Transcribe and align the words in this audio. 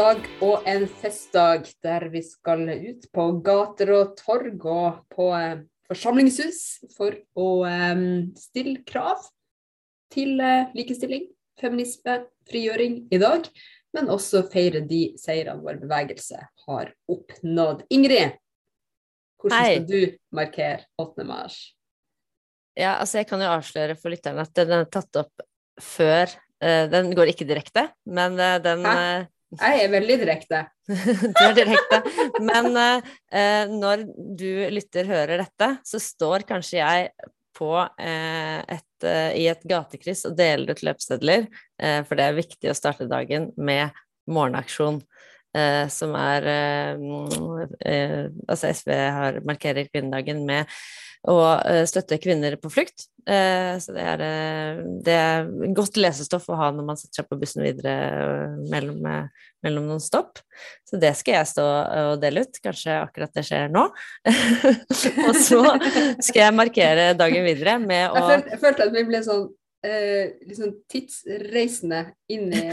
kampdag 0.00 0.28
og 0.40 0.68
en 0.70 0.86
festdag 0.88 1.66
der 1.84 2.06
vi 2.08 2.22
skal 2.24 2.62
ut 2.64 3.02
på 3.12 3.24
gater 3.44 3.90
og 3.92 4.12
torg 4.16 4.62
og 4.64 5.00
på 5.12 5.26
eh, 5.36 5.58
forsamlingshus 5.90 6.60
for 6.94 7.16
å 7.36 7.48
eh, 7.68 8.00
stille 8.40 8.80
krav 8.88 9.26
til 10.14 10.38
eh, 10.40 10.70
likestilling, 10.72 11.26
feminisme, 11.60 12.14
frigjøring 12.48 12.94
i 13.12 13.18
dag. 13.20 13.44
Men 13.92 14.08
også 14.14 14.46
feire 14.48 14.80
de 14.88 15.02
seirene 15.20 15.60
vår 15.60 15.82
bevegelse 15.82 16.40
har 16.64 16.94
oppnådd. 17.10 17.82
Ingrid, 17.92 18.38
hvordan 19.42 19.66
skal 19.66 19.84
du 19.90 20.14
markere 20.32 20.86
8. 20.96 21.26
mars? 21.28 21.58
Ja, 22.72 22.94
altså 22.94 23.20
jeg 23.20 23.28
kan 23.28 23.44
jo 23.44 23.50
avsløre 23.52 23.98
for 24.00 24.14
lytterne 24.14 24.48
at 24.48 24.54
den 24.56 24.72
er 24.78 24.88
tatt 24.88 25.20
opp 25.20 25.44
før 25.80 26.32
Den 26.60 27.14
går 27.16 27.30
ikke 27.32 27.46
direkte, 27.48 27.86
men 28.04 28.34
den 28.36 28.82
Hæ? 28.84 29.28
Jeg 29.58 29.82
er 29.84 29.90
veldig 29.90 30.16
direkte. 30.20 30.60
Du 31.34 31.42
er 31.42 31.54
direkte. 31.56 31.98
Men 32.44 32.70
eh, 32.78 33.10
eh, 33.34 33.72
når 33.72 34.04
du 34.38 34.48
lytter 34.70 35.08
hører 35.10 35.42
dette, 35.42 35.70
så 35.86 35.98
står 36.02 36.46
kanskje 36.48 36.78
jeg 36.78 37.10
på 37.58 37.72
eh, 38.00 38.60
et, 38.76 39.06
eh, 39.06 39.32
i 39.42 39.48
et 39.50 39.64
gatekryss 39.68 40.22
og 40.30 40.36
deler 40.38 40.70
ut 40.72 40.84
løpsedler, 40.86 41.48
eh, 41.82 41.98
for 42.06 42.16
det 42.16 42.28
er 42.28 42.38
viktig 42.38 42.70
å 42.70 42.76
starte 42.78 43.08
dagen 43.10 43.50
med 43.58 43.90
morgenaksjon. 44.30 45.02
eh, 45.54 45.88
som 45.90 46.14
er 46.14 46.46
eh, 46.46 46.94
mm, 46.94 48.38
Altså 48.48 48.70
SV 48.70 48.92
har, 48.94 49.40
markerer 49.44 49.88
kvinnedagen 49.90 50.44
med 50.46 50.70
å 51.28 51.36
eh, 51.58 51.84
støtte 51.88 52.18
kvinner 52.20 52.56
på 52.60 52.70
flukt. 52.72 53.08
Eh, 53.28 53.74
så 53.82 53.92
det 53.92 54.04
er, 54.12 54.22
eh, 54.24 54.80
det 55.04 55.16
er 55.16 55.50
godt 55.76 55.98
lesestoff 56.00 56.48
å 56.48 56.56
ha 56.56 56.70
når 56.72 56.86
man 56.86 57.00
setter 57.00 57.20
seg 57.20 57.28
på 57.28 57.38
bussen 57.40 57.64
videre 57.66 57.94
mellom, 58.72 59.04
mellom 59.64 59.90
noen 59.90 60.02
stopp. 60.02 60.40
Så 60.88 61.00
det 61.00 61.12
skal 61.18 61.40
jeg 61.40 61.50
stå 61.52 61.66
og 61.66 62.14
dele 62.22 62.46
ut. 62.46 62.60
Kanskje 62.64 62.96
akkurat 63.02 63.36
det 63.36 63.44
skjer 63.48 63.68
nå. 63.72 63.86
og 65.28 65.34
så 65.36 65.62
skal 66.24 66.44
jeg 66.46 66.56
markere 66.56 67.10
dagen 67.18 67.44
videre 67.46 67.76
med 67.82 68.06
Jeg 68.06 68.12
å 68.16 68.28
følte, 68.32 68.54
jeg 68.54 68.64
følte 68.64 68.88
at 68.88 68.96
vi 68.96 69.08
ble 69.10 69.24
sånn 69.26 69.48
eh, 69.86 70.32
liksom 70.46 70.72
tidsreisende 70.90 72.00
inn 72.32 72.52
i, 72.52 72.64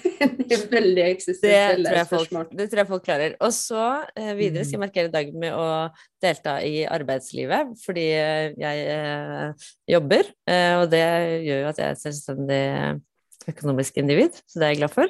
inn 0.24 0.64
veldig 0.72 1.04
eksistensielle 1.06 2.04
spørsmål. 2.08 2.48
det 2.58 2.68
tror 2.70 2.82
jeg 2.82 2.90
folk 2.90 3.04
klarer. 3.06 3.36
Og 3.44 3.52
så 3.56 3.84
eh, 4.14 4.32
videre 4.38 4.64
skal 4.64 4.76
jeg 4.76 4.78
Mm. 4.78 4.84
markere 4.86 5.12
dagen 5.12 5.38
med 5.42 5.54
å 5.54 5.68
delta 6.22 6.58
i 6.64 6.84
arbeidslivet, 6.86 7.74
fordi 7.84 8.06
eh, 8.16 8.52
jeg 8.58 8.88
eh, 8.94 9.68
jobber, 9.94 10.32
eh, 10.48 10.74
og 10.80 10.88
det 10.92 11.04
gjør 11.46 11.62
jo 11.62 11.70
at 11.72 11.78
jeg 11.82 11.86
er 11.88 11.96
et 11.96 12.04
selvstendig 12.04 12.62
økonomisk 13.48 13.96
individ, 14.02 14.36
så 14.46 14.58
det 14.60 14.66
er 14.66 14.74
jeg 14.74 14.82
glad 14.82 14.94
for. 14.94 15.08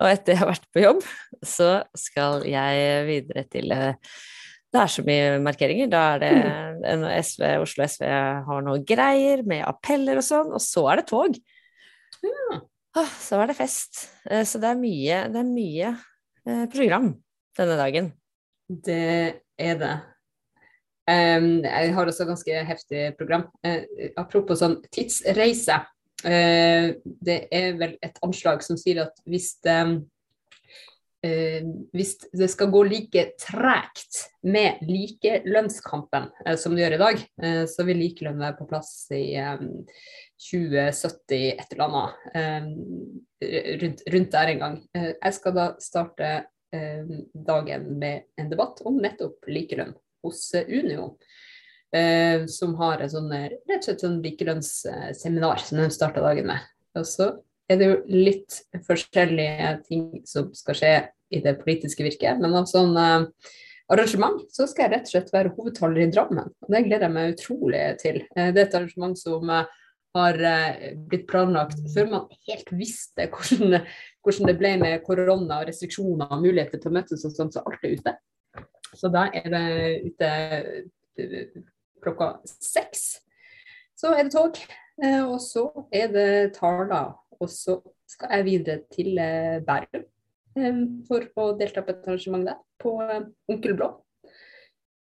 Og 0.00 0.08
etter 0.08 0.32
jeg 0.32 0.40
har 0.40 0.48
vært 0.48 0.68
på 0.72 0.80
jobb, 0.80 1.00
så 1.44 1.82
skal 1.98 2.46
jeg 2.48 3.06
videre 3.10 3.44
til 3.52 3.72
eh, 3.76 3.94
det 4.70 4.80
er 4.80 4.90
så 4.92 5.02
mye 5.06 5.38
markeringer. 5.42 5.88
Da 5.90 6.02
er 6.14 6.20
det 6.22 7.14
SV, 7.26 7.46
Oslo 7.64 7.86
SV 7.86 8.04
har 8.46 8.66
noe 8.66 8.84
greier 8.86 9.42
med 9.46 9.64
appeller 9.66 10.20
og 10.20 10.26
sånn, 10.26 10.52
og 10.54 10.62
så 10.62 10.86
er 10.92 11.00
det 11.00 11.08
tog. 11.10 11.40
Ja. 12.22 12.60
Så 13.18 13.38
er 13.38 13.50
det 13.50 13.58
fest. 13.58 14.06
Eh, 14.28 14.44
Så 14.44 14.58
det 14.62 14.70
er 14.70 14.78
mye, 14.78 15.24
det 15.30 15.42
er 15.42 15.50
mye 15.50 15.90
eh, 16.46 16.64
program 16.72 17.12
denne 17.58 17.76
dagen. 17.78 18.12
Det 18.70 19.42
er 19.58 19.78
det. 19.78 19.94
Um, 21.10 21.64
jeg 21.64 21.94
har 21.94 22.06
også 22.06 22.26
ganske 22.28 22.64
heftig 22.64 23.00
program. 23.18 23.48
Uh, 23.66 23.82
apropos 24.20 24.60
sånn 24.62 24.76
tidsreise. 24.94 25.80
Uh, 26.22 26.94
det 27.02 27.40
er 27.50 27.74
vel 27.80 27.96
et 28.04 28.20
anslag 28.22 28.62
som 28.62 28.78
sier 28.78 29.02
at 29.06 29.18
hvis 29.26 29.56
det, 29.64 29.80
hvis 31.20 32.14
det 32.32 32.48
skal 32.48 32.70
gå 32.72 32.80
like 32.88 33.24
tregt 33.42 34.22
med 34.46 34.80
likelønnskampen 34.88 36.30
eh, 36.46 36.56
som 36.56 36.72
det 36.72 36.86
gjør 36.86 36.96
i 36.96 37.00
dag, 37.02 37.24
eh, 37.42 37.64
så 37.68 37.84
vil 37.88 38.00
likelønn 38.00 38.40
være 38.40 38.56
på 38.56 38.68
plass 38.70 38.92
i 39.12 39.34
em, 39.36 39.82
2070 40.40 41.42
et 41.50 41.74
eller 41.74 41.84
annet. 41.90 42.22
rundt, 43.82 44.02
rundt 44.14 44.32
der 44.32 44.52
en 44.54 44.62
gang. 44.64 44.78
Eh, 44.96 45.12
jeg 45.12 45.36
skal 45.36 45.56
da 45.56 45.66
starte 45.82 46.30
eh, 46.72 47.12
dagen 47.34 47.98
med 48.00 48.30
en 48.40 48.50
debatt 48.52 48.80
om 48.88 48.96
nettopp 49.02 49.48
likelønn 49.48 49.92
hos 50.24 50.54
eh, 50.54 50.68
Unio. 50.68 51.16
Eh, 51.96 52.46
som 52.46 52.76
har 52.78 53.02
et 53.02 53.12
sånn, 53.12 53.32
eh, 53.34 53.50
rett 53.68 53.82
og 53.82 53.88
slett 53.88 54.04
sånn 54.04 54.20
likelønnsseminar 54.22 55.64
som 55.64 55.80
de 55.82 55.88
starta 55.92 56.22
dagen 56.22 56.46
med. 56.52 56.68
Og 56.98 57.06
så 57.06 57.32
er 57.70 57.78
det 57.78 57.88
jo 57.88 57.96
litt 58.10 58.60
forskjellige 58.86 59.72
ting 59.86 60.06
som 60.28 60.50
skal 60.56 60.78
skje 60.78 60.94
i 61.30 61.42
det 61.44 61.58
politiske 61.60 62.04
virket, 62.04 62.40
men 62.42 62.56
av 62.58 62.66
sånn 62.66 62.96
eh, 62.98 63.26
arrangement 63.90 64.42
så 64.54 64.66
skal 64.70 64.86
jeg 64.86 64.94
rett 64.94 65.06
og 65.08 65.12
slett 65.14 65.34
være 65.34 65.52
hovedtaler 65.54 66.04
i 66.04 66.08
Drammen. 66.10 66.50
Og 66.64 66.72
det 66.72 66.82
gleder 66.86 67.06
jeg 67.06 67.14
meg 67.14 67.36
utrolig 67.36 67.84
til. 68.02 68.24
Eh, 68.34 68.50
det 68.54 68.64
er 68.64 68.66
et 68.66 68.76
arrangement 68.78 69.14
som 69.18 69.52
eh, 69.54 69.70
har 70.18 70.42
eh, 70.50 70.90
blitt 71.10 71.28
planlagt 71.30 71.78
før 71.94 72.10
man 72.10 72.26
helt 72.48 72.74
visste 72.74 73.28
hvordan, 73.30 73.78
hvordan 74.24 74.50
det 74.50 74.56
ble 74.58 74.74
med 74.82 75.06
korona 75.06 75.60
og 75.60 75.70
restriksjoner 75.70 76.34
og 76.34 76.42
muligheter 76.42 76.82
til 76.82 76.90
å 76.90 76.96
møtes 76.98 77.26
og 77.26 77.36
sånn, 77.36 77.54
så 77.54 77.62
alt 77.62 77.86
er 77.86 77.96
ute. 77.98 78.16
Så 78.98 79.10
da 79.14 79.28
er 79.30 79.46
det 79.54 79.64
ute 80.08 80.34
eh, 81.22 81.58
klokka 82.02 82.32
seks. 82.50 83.20
Så 84.00 84.14
er 84.16 84.24
det 84.24 84.32
tog, 84.32 84.56
og 85.28 85.34
så 85.44 85.66
er 85.92 86.06
det 86.08 86.30
taler. 86.56 87.10
Og 87.40 87.50
så 87.52 87.78
skal 88.10 88.34
jeg 88.36 88.46
videre 88.48 88.82
til 88.92 89.18
eh, 89.20 89.60
Bærum 89.64 90.04
eh, 90.58 90.80
for 91.08 91.28
å 91.40 91.50
delta 91.58 91.84
på 91.84 91.94
et 91.94 92.08
arrangement 92.08 92.48
der, 92.50 92.58
på 92.80 92.96
eh, 93.04 93.28
Onkel 93.50 93.76
Blå. 93.78 93.92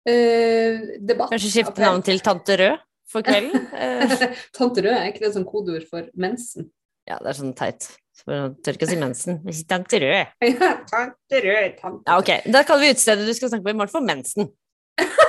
Eh, 0.08 0.98
debatt. 1.00 1.32
Kanskje 1.32 1.54
skifte 1.58 1.84
navn 1.84 2.04
til 2.04 2.20
Tante 2.24 2.58
Rød 2.60 2.84
for 3.08 3.24
kvelden? 3.24 3.68
Tante 4.56 4.84
Rød, 4.84 4.94
er 4.96 5.08
ikke 5.12 5.24
det 5.26 5.34
sånn 5.36 5.48
kodeord 5.48 5.88
for 5.88 6.10
mensen? 6.16 6.68
ja, 7.08 7.16
det 7.22 7.32
er 7.32 7.38
sånn 7.38 7.56
teit. 7.56 7.88
For 8.18 8.52
tør 8.64 8.76
ikke 8.76 8.88
å 8.88 8.90
si 8.90 8.98
mensen. 9.00 9.40
Tante 9.70 10.00
Rød. 10.02 10.34
Ja, 10.48 10.72
tante 10.90 11.42
Rød, 11.44 11.76
tante 11.78 12.10
Ja, 12.10 12.18
ok. 12.18 12.32
Da 12.52 12.64
kaller 12.68 12.88
vi 12.88 12.94
utstedet 12.96 13.28
du 13.28 13.34
skal 13.36 13.52
snakke 13.52 13.68
på 13.68 13.74
i 13.74 13.78
morgen 13.78 13.92
for 13.92 14.04
mensen. 14.04 14.50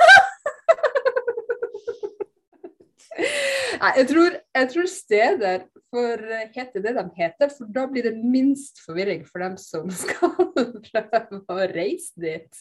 Nei, 3.80 3.90
jeg 3.96 4.08
tror, 4.10 4.34
jeg 4.58 4.68
tror 4.74 4.88
steder 4.92 5.62
får 5.94 6.24
hete 6.52 6.82
det 6.84 6.92
de 6.98 7.04
heter, 7.16 7.52
for 7.54 7.70
da 7.72 7.86
blir 7.88 8.10
det 8.10 8.16
minst 8.20 8.82
forvirring 8.84 9.24
for 9.28 9.40
dem 9.40 9.56
som 9.60 9.88
skal 10.02 10.34
prøve 10.90 11.40
å 11.48 11.58
reise 11.72 12.20
dit. 12.20 12.60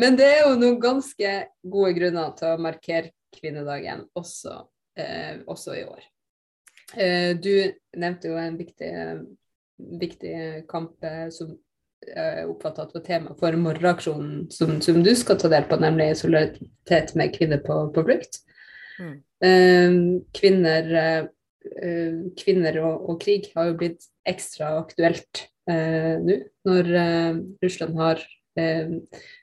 Men 0.00 0.18
det 0.18 0.28
er 0.28 0.42
jo 0.44 0.58
noen 0.58 0.80
ganske 0.82 1.34
gode 1.62 1.94
grunner 1.96 2.34
til 2.38 2.52
å 2.52 2.60
markere 2.60 3.12
kvinnedagen 3.34 4.04
også, 4.18 4.58
eh, 5.00 5.40
også 5.50 5.78
i 5.78 5.84
år. 5.88 6.04
Eh, 6.94 7.32
du 7.40 7.72
nevnte 7.96 8.30
jo 8.30 8.38
en 8.38 8.58
viktig, 8.60 8.92
viktig 10.04 10.36
kamp 10.70 11.04
eh, 11.04 11.28
som 11.34 11.56
jeg 12.04 12.48
oppfatter 12.50 12.84
at 12.84 12.92
var 12.92 13.04
tema 13.06 13.34
for 13.38 13.56
morgenaksjonen 13.56 14.50
som, 14.52 14.76
som 14.84 14.98
du 15.00 15.14
skal 15.16 15.38
ta 15.40 15.48
del 15.48 15.64
på, 15.70 15.78
nemlig 15.80 16.10
solidaritet 16.20 17.14
med 17.16 17.32
kvinner 17.32 17.62
på, 17.64 17.78
på 17.94 18.04
flukt. 18.04 18.43
Mm. 19.00 19.16
Eh, 19.44 19.96
kvinner, 20.38 20.94
eh, 20.94 21.26
eh, 21.82 22.20
kvinner 22.38 22.78
og, 22.84 23.10
og 23.10 23.20
krig 23.22 23.50
har 23.54 23.70
jo 23.70 23.78
blitt 23.80 24.08
ekstra 24.28 24.76
aktuelt 24.80 25.46
eh, 25.70 26.16
nå, 26.22 26.38
når 26.68 26.90
eh, 27.00 27.38
Russland 27.64 27.98
har 28.00 28.22
eh, 28.60 28.96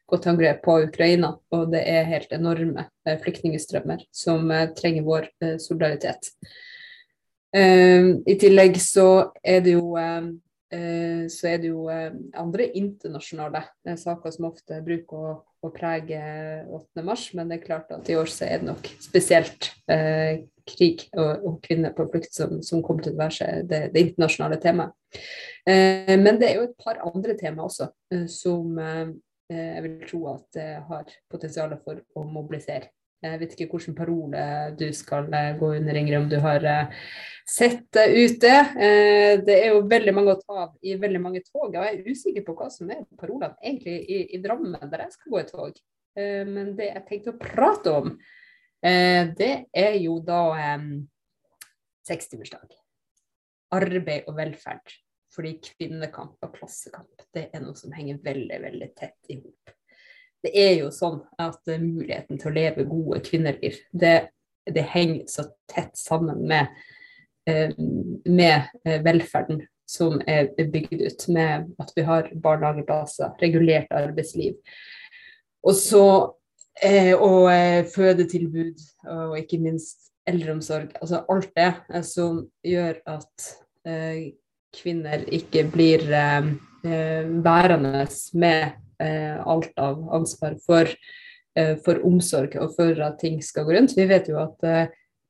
gått 0.09 0.25
til 0.25 0.33
angrep 0.33 0.61
på 0.65 0.77
Ukraina, 0.87 1.35
og 1.55 1.71
det 1.73 1.83
er 1.87 2.09
helt 2.09 2.33
enorme 2.35 2.87
eh, 3.07 3.17
flyktningstrømmer 3.21 4.05
som 4.15 4.51
trenger 4.77 5.07
vår 5.07 5.31
solidaritet. 5.61 6.33
I 7.51 8.33
tillegg 8.39 8.77
så 8.79 9.33
er 9.43 9.59
det 9.59 9.73
jo 9.75 9.89
så 10.71 11.49
er 11.49 11.57
det 11.59 11.67
jo 11.67 11.81
andre 12.39 12.69
internasjonale 12.79 13.65
saker 13.99 14.31
som 14.31 14.47
ofte 14.47 14.77
bruker 14.85 15.17
å, 15.19 15.33
å 15.61 15.69
prege 15.73 16.21
8. 16.65 17.03
mars, 17.05 17.27
men 17.37 17.51
det 17.51 17.59
er 17.59 17.65
klart 17.65 17.91
at 17.93 18.09
i 18.09 18.17
år 18.17 18.29
så 18.31 18.47
er 18.47 18.61
det 18.61 18.69
nok 18.71 18.87
spesielt 19.01 19.69
eh, 19.91 20.43
krig 20.67 21.05
og, 21.17 21.45
og 21.45 21.59
kvinner 21.65 21.93
på 21.95 22.07
flukt 22.11 22.33
som, 22.33 22.59
som 22.65 22.81
kommer 22.85 23.05
til 23.05 23.15
å 23.15 23.21
være 23.21 23.61
det, 23.69 23.81
det 23.93 24.05
internasjonale 24.07 24.59
temaet. 24.61 24.95
Eh, 25.69 26.15
men 26.17 26.39
det 26.41 26.49
er 26.49 26.57
jo 26.59 26.69
et 26.69 26.79
par 26.81 27.01
andre 27.05 27.35
tema 27.37 27.67
også 27.67 27.91
eh, 28.13 28.25
som 28.31 28.79
eh, 28.81 29.11
jeg 29.51 29.83
vil 29.83 29.95
tro 30.07 30.23
at 30.31 30.45
det 30.55 30.67
har 30.87 31.15
potensial 31.29 31.75
for 31.83 31.99
å 32.17 32.23
mobilisere. 32.23 32.89
Jeg 33.21 33.37
vet 33.37 33.51
ikke 33.53 33.67
hvilken 33.75 33.93
parole 33.93 34.43
du 34.79 34.87
skal 34.97 35.27
eh, 35.37 35.51
gå 35.59 35.67
under, 35.77 35.97
Ingrid, 35.99 36.17
om 36.23 36.29
du 36.29 36.39
har 36.41 36.63
eh, 36.65 37.03
sett 37.45 37.83
deg 37.93 38.15
ute. 38.17 38.53
Eh, 38.81 39.33
Det 39.45 39.57
er 39.59 39.75
jo 39.75 39.83
veldig 39.89 40.13
mange 40.17 40.33
å 40.33 40.39
ta 40.39 40.63
av 40.63 40.71
i 40.81 40.95
veldig 40.97 41.21
mange 41.21 41.43
tog. 41.45 41.67
og 41.69 41.77
Jeg 41.77 41.99
er 41.99 42.09
usikker 42.09 42.45
på 42.47 42.55
hva 42.57 42.71
som 42.73 42.89
er 42.89 43.03
parolene 43.19 43.53
egentlig 43.61 43.99
i, 44.01 44.21
i 44.33 44.41
Drammen, 44.41 44.73
der 44.89 45.05
jeg 45.05 45.13
skal 45.17 45.35
gå 45.35 45.41
i 45.41 45.49
tog. 45.51 45.81
Men 46.17 46.73
det 46.75 46.89
jeg 46.89 47.03
tenkte 47.07 47.31
å 47.31 47.39
prate 47.39 47.91
om, 47.95 48.09
det 48.81 49.51
er 49.71 49.93
jo 50.01 50.17
da 50.27 50.41
sekstimersdag. 52.03 52.73
Arbeid 53.71 54.27
og 54.27 54.35
velferd 54.35 54.97
fordi 55.31 55.53
kvinnekamp 55.63 56.43
og 56.43 56.57
klassekamp 56.57 57.23
det 57.31 57.45
er 57.55 57.63
noe 57.63 57.77
som 57.79 57.93
henger 57.95 58.19
veldig, 58.25 58.57
veldig 58.65 58.89
tett 58.97 59.31
i 59.31 59.37
hop. 59.39 59.71
Det 60.41 60.51
er 60.57 60.71
jo 60.79 60.89
sånn 60.93 61.19
at 61.41 61.59
muligheten 61.69 62.39
til 62.41 62.49
å 62.49 62.55
leve 62.55 62.87
gode 62.89 63.21
kvinneliv, 63.25 63.77
det, 63.93 64.31
det 64.65 64.85
henger 64.93 65.27
så 65.29 65.45
tett 65.69 65.93
sammen 65.97 66.41
med, 66.49 66.71
eh, 67.49 67.75
med 68.25 68.71
velferden 69.05 69.61
som 69.91 70.21
er 70.25 70.49
bygd 70.57 71.01
ut, 71.01 71.27
med 71.35 71.69
at 71.81 71.91
vi 71.95 72.05
har 72.07 72.29
barnehageplasser, 72.41 73.35
regulert 73.41 73.91
arbeidsliv. 73.93 74.55
Og 75.61 75.75
så 75.77 76.05
og 77.19 77.51
fødetilbud, 77.93 78.79
og 79.11 79.33
ikke 79.37 79.59
minst 79.61 80.07
eldreomsorg. 80.25 80.95
Altså 81.01 81.19
alt 81.29 81.51
det 81.57 82.05
som 82.07 82.39
gjør 82.65 83.01
at 83.11 83.49
kvinner 84.79 85.25
ikke 85.35 85.65
blir 85.69 86.07
værende 86.81 88.07
med 88.33 88.71
alt 89.01 89.71
av 89.81 90.01
ansvar 90.13 90.57
for, 90.65 90.89
for, 91.85 92.01
omsorg 92.07 92.57
og 92.61 92.75
for 92.75 93.01
at 93.05 93.17
ting 93.21 93.39
skal 93.43 93.65
gå 93.67 93.75
rundt. 93.77 93.95
Vi 93.97 94.05
vet 94.09 94.29
jo 94.31 94.37
at 94.41 94.67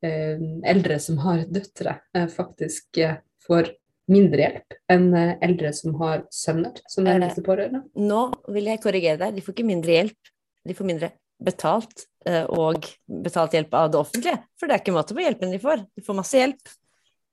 eldre 0.02 0.98
som 1.02 1.20
har 1.24 1.46
døtre, 1.48 1.96
faktisk 2.34 3.00
får 3.46 3.72
mindre 4.12 4.44
hjelp 4.44 4.78
enn 4.92 5.08
eldre 5.16 5.72
som 5.78 5.96
har 6.02 6.26
sønner 6.34 6.82
som 6.90 7.06
nærmeste 7.08 7.44
pårørende. 7.46 7.84
Nå 7.96 8.24
vil 8.52 8.70
jeg 8.72 8.82
korrigere 8.84 9.22
deg, 9.22 9.38
de 9.38 9.46
får 9.46 9.56
ikke 9.56 9.70
mindre 9.70 9.98
hjelp, 10.00 10.32
de 10.68 10.78
får 10.78 10.90
mindre 10.90 11.12
betalt 11.42 12.06
og 12.54 12.86
betalt 13.08 13.56
hjelp 13.58 13.74
av 13.78 13.90
det 13.94 14.02
offentlige. 14.02 14.38
For 14.60 14.70
det 14.70 14.76
er 14.76 14.84
ikke 14.84 14.94
måte 14.94 15.18
på 15.18 15.24
hjelpen 15.26 15.54
de 15.54 15.62
får, 15.62 15.86
de 15.98 16.06
får 16.06 16.18
masse 16.18 16.38
hjelp. 16.38 16.76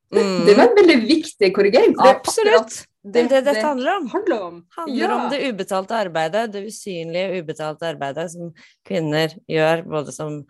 Mm. 0.09 0.47
Det 0.47 0.55
var 0.57 0.71
en 0.71 0.79
veldig 0.79 0.99
viktig 1.05 1.51
korrigering. 1.53 1.93
Absolutt. 2.01 2.79
Det 3.03 3.29
det 3.31 3.45
dette 3.47 3.63
handler 3.63 3.97
om. 4.01 4.09
handler 4.11 4.41
om. 4.43 4.57
handler 4.77 5.05
ja. 5.05 5.15
om 5.15 5.31
det 5.31 5.39
ubetalte 5.49 5.95
arbeidet, 5.95 6.53
det 6.53 6.65
usynlige 6.67 7.43
ubetalte 7.43 7.87
arbeidet 7.93 8.27
som 8.33 8.51
kvinner 8.87 9.37
gjør, 9.49 9.85
både 9.87 10.13
som 10.13 10.41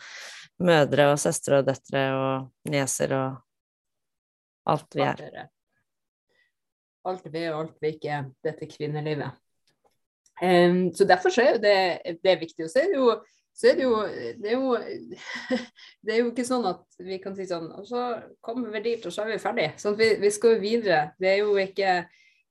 mødre 0.59 1.11
og 1.13 1.21
søstre 1.21 1.61
og 1.61 1.69
døtre 1.69 2.05
og 2.17 2.73
nieser 2.73 3.13
og 3.15 3.37
alt 4.69 4.97
vi 4.97 5.05
er. 5.05 5.23
Alt 7.09 7.29
vi 7.29 7.45
er 7.45 7.53
og 7.53 7.67
alt 7.67 7.77
vi 7.85 7.93
ikke 7.95 8.15
er, 8.17 8.31
dette 8.45 8.69
kvinnelivet. 8.71 9.37
Um, 10.41 10.89
så 10.95 11.05
derfor 11.05 11.35
så 11.35 11.45
er 11.51 11.61
det, 11.63 11.77
det 12.23 12.33
er 12.33 12.41
viktig. 12.41 12.65
Og 12.65 12.71
så 12.73 12.85
er 12.85 12.93
det 12.93 13.01
jo 13.01 13.11
så 13.59 13.73
er 13.73 13.75
det 13.75 13.87
jo 13.89 13.95
det 14.39 14.53
er 14.53 14.55
jo, 14.55 14.75
det 16.07 16.15
er 16.15 16.21
jo 16.21 16.29
ikke 16.31 16.47
sånn 16.47 16.67
at 16.71 16.85
vi 17.03 17.17
kan 17.19 17.35
si 17.35 17.43
sånn 17.49 17.67
Og 17.75 17.89
så 17.89 18.03
kommer 18.45 18.71
vi 18.77 18.85
dit, 18.85 19.07
og 19.07 19.15
så 19.15 19.25
er 19.25 19.33
vi 19.33 19.43
ferdig. 19.43 19.73
Sånn 19.83 19.99
vi, 19.99 20.13
vi 20.23 20.31
skal 20.35 20.55
jo 20.55 20.63
videre. 20.63 21.01
Det 21.19 21.33
er 21.33 21.41
jo 21.41 21.57
ikke 21.59 21.97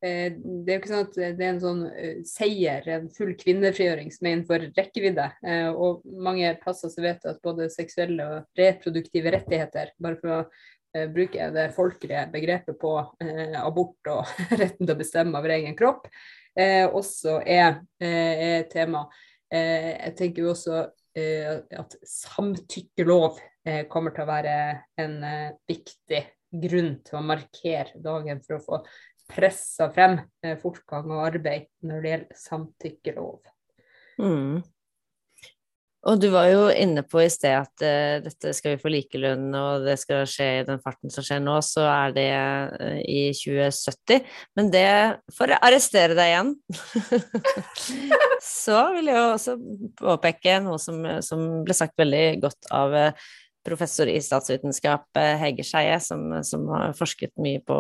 det 0.02 0.70
er 0.70 0.76
jo 0.76 0.80
ikke 0.82 0.92
sånn 0.92 1.06
at 1.08 1.16
det 1.18 1.44
er 1.46 1.52
en 1.52 1.62
sånn 1.62 1.84
eh, 1.90 2.18
seier, 2.28 2.86
en 2.94 3.08
full 3.14 3.34
kvinnefrigjøring 3.40 4.12
som 4.14 4.28
er 4.28 4.36
innenfor 4.36 4.66
rekkevidde. 4.78 5.28
Eh, 5.42 5.70
og 5.74 6.04
mange 6.06 6.52
plasser 6.62 6.94
så 6.94 7.06
vet 7.06 7.26
at 7.30 7.42
både 7.46 7.70
seksuelle 7.74 8.28
og 8.28 8.60
reproduktive 8.60 9.34
rettigheter, 9.38 9.94
bare 9.98 10.20
for 10.22 10.40
å 10.40 10.42
bruke 11.14 11.50
det 11.54 11.66
folkelige 11.76 12.24
begrepet 12.34 12.78
på 12.82 12.92
abort 13.60 14.08
og 14.10 14.30
retten 14.62 14.88
til 14.88 14.94
å 14.96 14.98
bestemme 14.98 15.38
over 15.38 15.52
egen 15.54 15.76
kropp, 15.78 16.08
også 16.58 17.36
er, 17.46 17.76
er 18.02 18.64
tema. 18.72 19.04
jeg 19.52 20.16
tenker 20.18 20.42
jo 20.42 20.56
også 20.56 20.80
Eh, 21.18 21.80
at 21.80 21.96
samtykkelov 22.06 23.40
eh, 23.66 23.86
kommer 23.90 24.14
til 24.14 24.26
å 24.26 24.30
være 24.30 24.56
en 25.02 25.16
eh, 25.26 25.56
viktig 25.70 26.20
grunn 26.62 26.92
til 27.08 27.18
å 27.18 27.26
markere 27.26 27.98
dagen 28.04 28.44
for 28.44 28.58
å 28.58 28.66
få 28.66 28.80
pressa 29.28 29.90
frem 29.94 30.20
fortgang 30.62 31.12
og 31.12 31.26
arbeid 31.28 31.70
når 31.86 32.02
det 32.02 32.14
gjelder 32.14 32.42
samtykkelov. 32.42 33.38
Mm. 34.22 34.64
Og 36.08 36.20
du 36.22 36.30
var 36.32 36.46
jo 36.48 36.68
inne 36.72 37.02
på 37.04 37.20
i 37.20 37.30
sted 37.32 37.58
at 37.58 37.84
uh, 37.84 38.20
dette 38.24 38.54
skal 38.56 38.76
vi 38.76 38.80
få 38.80 38.92
likelønn, 38.94 39.50
og 39.58 39.88
det 39.88 39.98
skal 40.00 40.28
skje 40.30 40.48
i 40.60 40.66
den 40.68 40.80
farten 40.84 41.12
som 41.12 41.26
skjer 41.26 41.42
nå, 41.44 41.58
så 41.66 41.84
er 41.90 42.14
det 42.16 42.28
uh, 42.38 43.00
i 43.02 43.34
2070. 43.36 44.30
Men 44.56 44.72
det 44.72 44.88
for 45.36 45.52
å 45.52 45.60
arrestere 45.68 46.16
deg 46.16 46.32
igjen, 46.32 46.54
så 48.64 48.86
vil 48.96 49.12
jeg 49.12 49.20
jo 49.20 49.26
også 49.34 49.58
påpeke 50.00 50.62
noe 50.64 50.80
som, 50.80 51.02
som 51.26 51.44
ble 51.68 51.76
sagt 51.76 51.98
veldig 52.00 52.26
godt 52.46 52.72
av 52.78 52.96
uh, 52.96 53.28
professor 53.68 54.10
i 54.10 54.18
statsvitenskap 54.24 55.20
Hege 55.44 55.66
Skeie, 55.68 56.00
som, 56.04 56.32
som, 56.48 56.66
har 56.72 56.96
forsket 56.98 57.36
mye 57.44 57.62
på, 57.68 57.78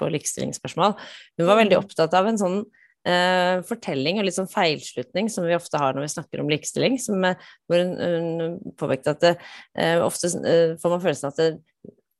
på 0.00 0.10
likestillingsspørsmål. 0.16 0.96
Hun 1.38 1.48
var 1.48 1.60
veldig 1.60 1.78
opptatt 1.78 2.16
av 2.16 2.30
en 2.30 2.40
sånn 2.40 2.60
eh, 3.06 3.62
fortelling 3.66 4.20
og 4.20 4.26
litt 4.26 4.36
sånn 4.38 4.50
feilslutning 4.50 5.30
som 5.32 5.46
vi 5.46 5.56
ofte 5.56 5.80
har 5.80 5.96
når 5.96 6.06
vi 6.06 6.14
snakker 6.16 6.42
om 6.42 6.50
likestilling, 6.50 6.98
som, 7.02 7.22
eh, 7.24 7.38
hvor 7.68 7.82
hun, 7.82 7.94
hun 8.00 8.74
påpekte 8.78 9.14
at 9.14 9.22
det, 9.22 9.36
eh, 9.78 10.00
ofte 10.02 10.32
eh, 10.42 10.74
får 10.80 10.96
man 10.96 11.04
følelsen 11.04 11.32
at 11.32 11.40
det, 11.42 11.50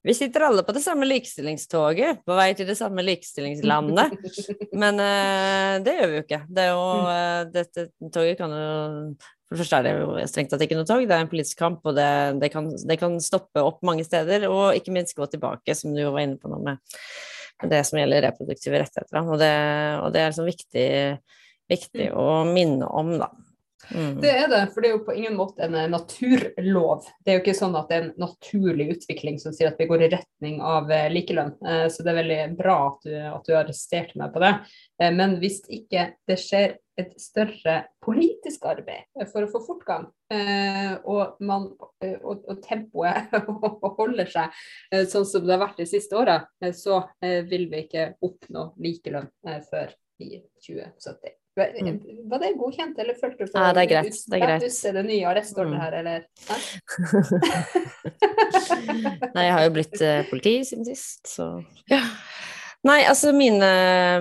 vi 0.06 0.14
sitter 0.14 0.44
alle 0.46 0.62
på 0.62 0.70
det 0.70 0.84
samme 0.84 1.06
likestillingstoget 1.08 2.20
på 2.22 2.34
vei 2.38 2.52
til 2.54 2.68
det 2.68 2.76
samme 2.78 3.02
likestillingslandet. 3.02 4.12
Men 4.82 5.02
uh, 5.02 5.82
det 5.82 5.96
gjør 5.96 6.12
vi 6.12 6.20
jo 6.20 6.22
ikke. 6.22 6.38
Det 6.46 6.66
jo, 6.68 6.84
uh, 7.08 7.40
dette 7.50 7.88
toget 8.14 8.38
kan 8.38 8.54
jo 8.54 8.68
For 9.46 9.54
det 9.54 9.62
første 9.62 9.78
er 9.78 9.86
det 9.86 9.94
jo 9.94 10.26
strengt 10.26 10.50
tatt 10.50 10.62
ikke 10.66 10.78
noe 10.78 10.88
tog, 10.88 11.04
det 11.06 11.14
er 11.14 11.22
en 11.22 11.30
politisk 11.30 11.60
kamp, 11.60 11.84
og 11.86 11.94
det, 11.94 12.08
det, 12.42 12.50
kan, 12.50 12.66
det, 12.74 12.98
kan, 12.98 13.14
stoppe 13.22 13.62
opp 13.62 13.78
mange 13.86 14.02
steder, 14.06 14.48
og 14.50 14.74
ikke 14.74 14.94
minst 14.94 15.14
gå 15.14 15.28
tilbake, 15.30 15.76
som 15.78 15.94
du 15.94 16.02
jo 16.02 16.12
var 16.14 16.26
inne 16.26 16.40
på 16.42 16.50
nå 16.50 16.58
med 16.66 16.80
det 17.70 17.80
som 17.88 18.00
gjelder 18.00 18.26
reproduktive 18.26 18.82
rettigheter. 18.82 19.22
Og 19.22 19.38
det, 19.40 19.52
og 20.02 20.10
det 20.12 20.22
er 20.22 20.32
liksom 20.32 20.48
viktig, 20.50 20.88
viktig 21.70 22.08
mm. 22.10 22.16
å 22.18 22.26
minne 22.50 22.90
om, 22.90 23.14
da. 23.22 23.30
Mm. 23.94 24.20
Det 24.20 24.30
er 24.30 24.48
det, 24.50 24.62
for 24.74 24.82
det 24.82 24.88
er 24.88 24.94
jo 24.96 25.02
på 25.06 25.14
ingen 25.14 25.36
måte 25.38 25.66
en 25.66 25.74
eh, 25.78 25.88
naturlov. 25.90 27.06
Det 27.24 27.32
er 27.32 27.38
jo 27.38 27.42
ikke 27.44 27.56
sånn 27.58 27.76
at 27.78 27.90
det 27.90 27.98
er 27.98 28.06
en 28.06 28.24
naturlig 28.26 28.88
utvikling 28.96 29.38
som 29.42 29.54
sier 29.54 29.70
at 29.70 29.78
vi 29.80 29.88
går 29.90 30.06
i 30.06 30.10
retning 30.16 30.58
av 30.64 30.90
eh, 30.92 31.06
likelønn. 31.12 31.54
Eh, 31.62 31.84
så 31.92 32.02
det 32.02 32.12
er 32.12 32.18
veldig 32.20 32.40
bra 32.58 32.78
at 32.88 33.06
du, 33.06 33.14
at 33.30 33.46
du 33.46 33.54
arresterte 33.58 34.18
meg 34.20 34.34
på 34.34 34.42
det. 34.42 34.52
Men 35.12 35.36
hvis 35.42 35.60
ikke 35.68 36.10
det 36.28 36.38
skjer 36.40 36.78
et 36.96 37.12
større 37.20 37.82
politisk 38.00 38.64
arbeid 38.64 39.28
for 39.28 39.44
å 39.44 39.50
få 39.52 39.60
fortgang, 39.66 40.06
og, 41.04 41.36
man, 41.44 41.68
og, 41.76 42.48
og 42.48 42.62
tempoet 42.64 43.36
holder 44.00 44.32
seg 44.32 45.04
sånn 45.12 45.28
som 45.28 45.44
det 45.44 45.52
har 45.52 45.66
vært 45.66 45.84
de 45.84 45.90
siste 45.92 46.16
åra, 46.16 46.40
så 46.72 47.02
vil 47.20 47.68
vi 47.68 47.84
ikke 47.84 48.14
oppnå 48.24 48.70
likelønn 48.80 49.28
før 49.68 49.92
i 50.24 50.38
2070. 50.64 51.36
Mm. 51.56 52.00
Var 52.28 52.42
det 52.42 52.50
godkjent, 52.60 52.98
eller 53.00 53.16
følte 53.16 53.46
du 53.46 53.48
for 53.48 53.62
ja, 53.62 53.72
det 53.72 53.86
er 53.86 53.88
greit. 53.94 54.18
Det 54.28 54.36
er 54.36 54.42
greit. 54.42 54.64
Du 54.66 54.74
ser 54.74 54.92
det 54.98 55.06
nye 55.06 55.28
arrestordnet 55.30 55.78
mm. 55.78 55.80
her, 55.80 55.92
eller? 56.02 56.20
Nei, 59.36 59.46
jeg 59.46 59.54
har 59.56 59.64
jo 59.64 59.72
blitt 59.78 59.96
uh, 60.02 60.20
politi 60.28 60.58
siden 60.68 60.84
sist, 60.84 61.22
så 61.32 61.48
ja. 61.88 62.02
Nei, 62.86 63.00
altså 63.08 63.32
mine, 63.34 63.68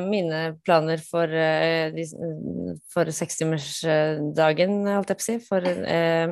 mine 0.07 0.39
planer 0.65 1.01
for, 1.03 1.29
de, 1.29 2.05
for 2.89 3.11
sekstimersdagen, 3.13 4.79
holdt 4.87 5.11
jeg 5.11 5.19
på 5.19 5.21
å 5.21 5.27
si, 5.27 5.35
for 5.43 5.67
uh, 5.67 6.31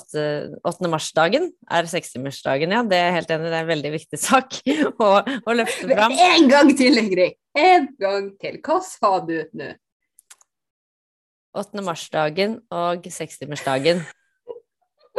8. 0.00 0.24
8. 0.64 0.90
mars-dagen 0.90 1.52
er 1.70 1.92
sekstimersdagen, 1.92 2.72
ja. 2.72 2.82
Det 2.88 2.98
er 2.98 3.14
helt 3.18 3.30
enig 3.36 3.52
det 3.52 3.60
er 3.60 3.66
en 3.66 3.70
veldig 3.74 3.94
viktig 3.98 4.22
sak 4.24 4.58
å, 5.06 5.12
å 5.20 5.60
løfte 5.60 5.92
fram. 5.92 6.16
En 6.32 6.50
gang 6.50 6.72
til, 6.78 6.98
Ingrid! 7.04 7.38
En 7.52 7.90
gang 8.00 8.32
til. 8.40 8.58
Hva 8.64 8.80
sa 8.80 9.18
du 9.28 9.36
nå? 9.52 9.74
8. 11.54 11.82
mars-dagen 11.84 12.60
og 12.70 13.04
sekstimersdagen. 13.10 14.02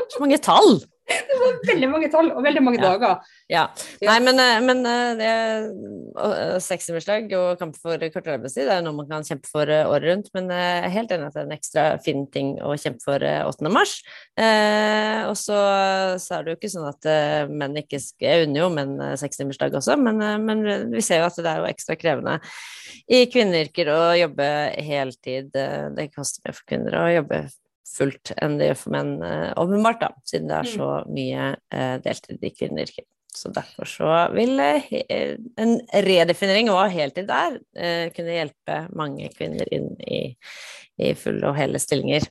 Så 0.10 0.18
mange 0.20 0.38
tall! 0.38 0.82
Det 1.04 1.36
var 1.40 1.56
veldig 1.68 1.88
mange 1.92 2.08
tall 2.12 2.30
og 2.32 2.46
veldig 2.46 2.62
mange 2.64 2.80
ja. 2.80 2.92
dager. 2.94 3.32
Ja. 3.52 3.64
Nei, 4.06 4.16
men, 4.24 4.40
eh, 4.40 4.60
men 4.64 4.82
eh, 4.88 5.10
det 5.20 6.62
sekstimersdag 6.64 7.34
og 7.36 7.60
kamp 7.60 7.76
for 7.82 8.00
kortere 8.14 8.38
arbeidstid 8.38 8.70
er 8.72 8.84
noe 8.86 8.96
man 8.96 9.10
kan 9.10 9.26
kjempe 9.28 9.50
for 9.52 9.68
eh, 9.68 9.84
året 9.90 10.08
rundt, 10.08 10.30
men 10.38 10.48
jeg 10.54 10.78
er 10.78 10.94
helt 10.94 11.14
enig 11.16 11.28
at 11.28 11.36
det 11.36 11.42
er 11.42 11.50
en 11.50 11.58
ekstra 11.58 11.86
fin 12.06 12.24
ting 12.34 12.54
å 12.64 12.76
kjempe 12.80 13.04
for 13.04 13.24
8. 13.24 13.72
mars. 13.74 13.98
Eh, 14.40 15.24
og 15.28 15.36
så, 15.40 15.58
så, 16.22 16.38
er 16.38 16.46
det 16.46 16.54
jo 16.54 16.60
ikke 16.62 16.72
sånn 16.72 16.88
at 16.90 17.10
menn 17.52 17.76
ikke 17.80 18.00
Jeg 18.24 18.48
unner 18.48 18.64
jo 18.64 18.70
menn 18.74 18.96
sekstimersdag 19.20 19.76
også, 19.80 19.98
men, 20.00 20.22
men 20.46 20.64
vi 20.94 21.04
ser 21.04 21.22
jo 21.22 21.28
at 21.28 21.40
det 21.40 21.52
er 21.52 21.64
jo 21.64 21.72
ekstra 21.72 21.98
krevende 22.00 22.40
i 23.12 23.26
kvinneyrker 23.32 23.90
å 23.92 24.00
jobbe 24.16 24.48
heltid. 24.86 25.52
Det 25.52 26.08
koster 26.14 26.46
mer 26.46 26.56
for 26.56 26.70
kvinner 26.70 26.98
å 27.02 27.12
jobbe 27.12 27.44
fullt 27.88 28.34
enn 28.42 28.60
det 28.60 28.70
gjør 28.72 28.80
for 28.80 28.96
menn, 28.96 29.16
eh, 29.25 29.50
åpenbart, 29.60 30.04
da, 30.04 30.12
siden 30.28 30.52
det 30.52 30.60
er 30.60 30.70
så 30.72 30.90
mm. 31.04 31.10
mye 31.18 31.50
eh, 31.74 31.96
deltid 32.04 32.46
i 32.46 32.54
kvinneyrker. 32.54 33.08
Så 33.34 33.50
derfor 33.50 33.90
så 33.90 34.12
vil 34.36 34.62
eh, 34.62 34.92
en 35.62 35.75
redefinering 36.06 36.70
av 36.70 36.80
hva 36.80 36.86
heltid 36.94 37.34
er, 37.34 37.58
kunne 38.13 38.38
hjelpe 38.38 38.78
mange 38.94 39.32
kvinner 39.34 39.70
inn 39.74 39.90
i, 40.06 40.24
i 41.02 41.13
fulle 41.18 41.50
og 41.50 41.58
hele 41.58 41.82
stillinger. 41.82 42.28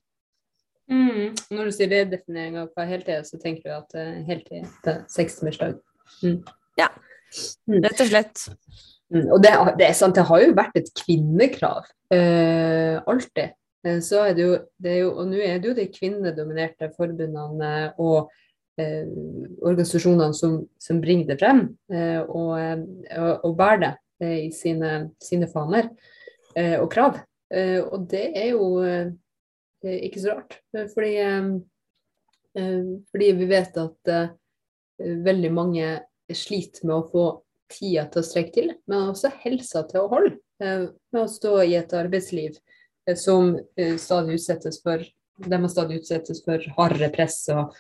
Mm. 0.93 1.33
Når 1.55 1.69
du 1.69 1.75
sier 1.75 1.91
redefinering 1.91 2.61
av 2.63 2.71
hva 2.77 2.87
heltid 2.87 3.17
er, 3.17 3.27
så 3.27 3.41
tenker 3.43 3.67
du 3.67 3.75
at 3.77 4.27
heltid 4.29 4.89
er 4.91 5.03
sekstimersdag? 5.11 5.81
Mm. 6.23 6.39
Ja, 6.79 6.89
mm. 7.67 7.81
rett 7.83 8.05
og 8.05 8.13
slett. 8.13 8.47
Mm, 9.13 9.27
og 9.29 9.43
det, 9.45 9.53
det, 9.79 9.89
er 9.89 9.97
sant, 9.97 10.17
det 10.17 10.25
har 10.29 10.41
jo 10.41 10.55
vært 10.57 10.79
et 10.81 10.89
kvinnekrav. 11.03 11.89
Uh, 12.13 13.03
alltid. 13.09 13.53
Eh, 13.87 14.01
så 14.05 14.23
er 14.27 14.37
det 14.37 14.47
jo, 14.47 14.55
det 14.83 14.95
er 14.95 15.01
jo 15.03 15.11
Og 15.17 15.29
nå 15.31 15.41
er 15.43 15.59
det 15.61 15.71
jo 15.71 15.77
de 15.79 15.89
kvinnedominerte 15.93 16.91
forbundene 16.97 17.73
og 18.03 18.31
eh, 18.81 19.09
organisasjonene 19.63 20.37
som, 20.37 20.61
som, 20.81 21.01
bringer 21.03 21.33
det 21.33 21.41
frem 21.43 21.65
eh, 21.93 22.21
og, 22.23 22.55
og, 22.57 23.33
og, 23.43 23.57
bærer 23.59 23.83
det 23.83 23.93
eh, 24.25 24.39
i 24.47 24.53
sine, 24.55 25.11
sine 25.23 25.51
faner 25.51 25.91
eh, 26.57 26.79
og 26.81 26.91
krav. 26.93 27.21
og 27.53 28.07
det 28.09 28.31
er 28.33 28.55
jo 28.55 28.67
ikke 29.83 30.21
så 30.23 30.33
rart. 30.33 30.55
Fordi, 30.95 31.11
fordi 33.11 33.27
vi 33.37 33.49
vet 33.51 33.77
at 33.77 34.13
veldig 35.27 35.51
mange 35.53 35.89
sliter 36.33 36.87
med 36.87 36.95
å 36.97 37.09
få 37.11 37.25
tida 37.73 38.07
til 38.09 38.23
å 38.23 38.27
strekke 38.27 38.55
til, 38.55 38.73
men 38.89 39.11
også 39.11 39.33
helsa 39.43 39.85
til 39.91 40.05
å 40.05 40.11
holde. 40.13 40.39
Eh, 40.63 40.87
med 41.13 41.25
å 41.25 41.31
stå 41.31 41.57
i 41.65 41.75
et 41.79 41.93
arbeidsliv 41.97 42.55
eh, 42.55 42.61
som 43.19 43.57
eh, 43.77 43.97
stadig 44.01 44.39
utsettes 44.39 44.81
for 44.83 45.03
de 45.43 45.59
har 45.59 45.73
stadig 45.73 46.03
utsettes 46.03 46.43
for 46.45 46.63
hardere 46.77 47.11
press 47.15 47.45
og 47.51 47.75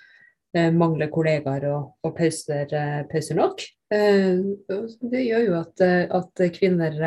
mangler 0.52 1.08
kollegaer 1.08 1.64
og, 1.70 1.92
og 2.04 2.10
pauser, 2.12 2.68
pauser, 3.08 3.38
nok. 3.38 3.62
det 3.88 5.20
gjør 5.22 5.44
jo 5.46 5.54
at, 5.56 5.84
at 6.18 6.42
kvinner 6.52 6.98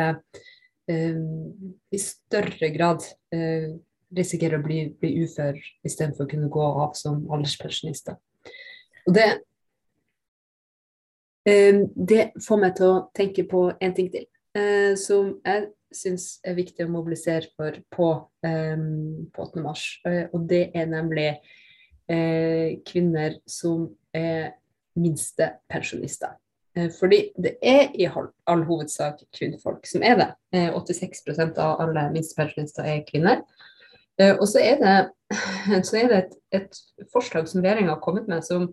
i 0.90 2.00
større 2.02 2.70
grad 2.74 3.06
risikerer 4.16 4.58
å 4.58 4.64
bli, 4.64 4.80
bli 4.98 5.12
ufør 5.22 5.60
istedenfor 5.86 6.26
å 6.26 6.30
kunne 6.32 6.50
gå 6.50 6.64
av 6.86 6.96
som 6.98 7.22
alderspensjonister. 7.30 8.18
Og 9.06 9.14
det 9.14 9.28
det 11.46 12.32
får 12.42 12.58
meg 12.58 12.74
til 12.76 12.90
å 12.90 13.02
tenke 13.14 13.44
på 13.46 13.68
en 13.70 13.94
ting 13.94 14.08
til, 14.10 14.26
eh, 14.58 14.94
som 14.98 15.36
jeg 15.44 15.68
syns 15.94 16.38
er 16.46 16.56
viktig 16.58 16.86
å 16.86 16.92
mobilisere 16.92 17.50
for 17.56 17.76
på, 17.92 18.08
ehm, 18.46 19.28
på 19.34 19.44
8. 19.46 19.62
mars. 19.64 19.84
Eh, 20.06 20.26
og 20.32 20.48
det 20.50 20.70
er 20.74 20.88
nemlig 20.90 21.28
eh, 22.08 22.78
kvinner 22.86 23.38
som 23.46 23.88
er 24.14 24.56
minstepensjonister. 24.96 26.36
Fordi 26.98 27.30
det 27.40 27.54
er 27.64 27.86
i 27.96 28.04
all 28.04 28.62
hovedsak 28.68 29.22
kvinnfolk 29.32 29.86
som 29.88 30.02
er 30.04 30.18
det. 30.18 30.26
86% 30.76 31.56
av 31.56 31.78
alle 31.80 32.02
minstepensjonister 32.12 32.84
er 32.84 32.98
kvinner. 33.08 33.40
Og 34.36 34.44
så 34.44 34.60
er 34.60 34.76
det, 34.82 34.96
så 35.88 35.96
er 36.02 36.10
det 36.10 36.18
et, 36.18 36.36
et, 36.58 36.80
forslag 37.14 37.48
som 37.48 37.64
regjeringa 37.64 37.94
har 37.94 38.02
kommet 38.04 38.28
med 38.28 38.44
som 38.44 38.68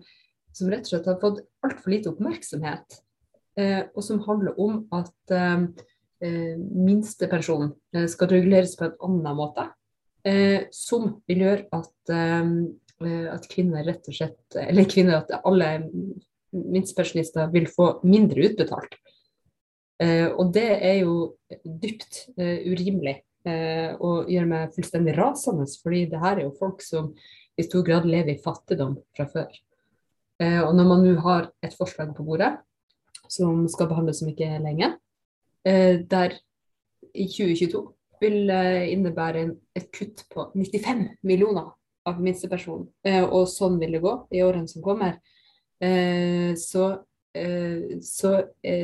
som 0.53 0.69
rett 0.69 0.85
og 0.85 0.91
slett 0.91 1.09
har 1.09 1.19
fått 1.21 1.41
altfor 1.65 1.93
lite 1.93 2.11
oppmerksomhet, 2.13 2.99
eh, 3.59 3.81
og 3.93 4.05
som 4.05 4.21
handler 4.27 4.59
om 4.61 4.83
at 4.93 5.33
eh, 6.23 6.29
eh 6.29 6.57
minstepensjon 6.57 7.71
eh, 7.95 8.07
skal 8.11 8.31
reguleres 8.31 8.75
på 8.79 8.87
en 8.87 8.97
annen 9.07 9.37
måte. 9.37 9.67
Eh, 10.23 10.69
som 10.71 11.17
vil 11.27 11.43
gjøre 11.43 11.67
at, 11.75 12.13
at, 13.33 13.47
kvinner 13.51 13.83
rett 13.83 14.07
og 14.07 14.15
slett, 14.15 14.55
eller 14.55 14.87
kvinner, 14.87 15.19
at 15.19 15.43
alle 15.43 15.89
minstepensjonister 16.53 17.51
vil 17.51 17.67
få 17.67 17.97
mindre 18.07 18.47
utbetalt. 18.47 18.95
og 20.37 20.53
det 20.53 20.69
er 20.83 20.97
jo 21.03 21.35
dypt 21.63 22.29
urimelig 22.37 23.21
og 23.99 24.29
gjør 24.31 24.47
meg 24.47 24.73
fullstendig 24.75 25.13
rasende, 25.17 25.67
fordi 25.83 26.05
det 26.11 26.19
her 26.19 26.37
er 26.37 26.43
jo 26.45 26.55
folk 26.59 26.81
som 26.81 27.11
i 27.57 27.63
stor 27.63 27.83
grad 27.83 28.05
lever 28.05 28.35
i 28.35 28.41
fattigdom 28.41 28.97
fra 29.15 29.27
før. 29.31 29.51
Og 30.67 30.71
når 30.75 30.87
man 30.87 31.03
nå 31.03 31.15
har 31.25 31.51
et 31.63 31.75
forslag 31.75 32.15
på 32.15 32.25
bordet 32.27 32.53
som 33.31 33.67
skal 33.71 33.89
behandles 33.89 34.21
om 34.23 34.31
ikke 34.31 34.49
lenge, 34.63 34.93
der 35.63 36.35
i 37.13 37.27
2022 37.29 37.83
vil 38.23 38.49
eh, 38.51 38.89
innebære 38.93 39.45
et 39.75 39.89
kutt 39.95 40.25
på 40.33 40.49
95 40.55 41.05
millioner 41.27 41.71
av 42.07 42.19
minstepensjonen, 42.23 42.89
og 43.31 43.45
sånn 43.47 43.77
vil 43.79 43.95
det 43.95 44.01
gå 44.03 44.11
i 44.35 44.41
årene 44.43 44.67
som 44.67 44.83
kommer, 44.83 45.21
så, 46.59 46.87
så 48.03 48.31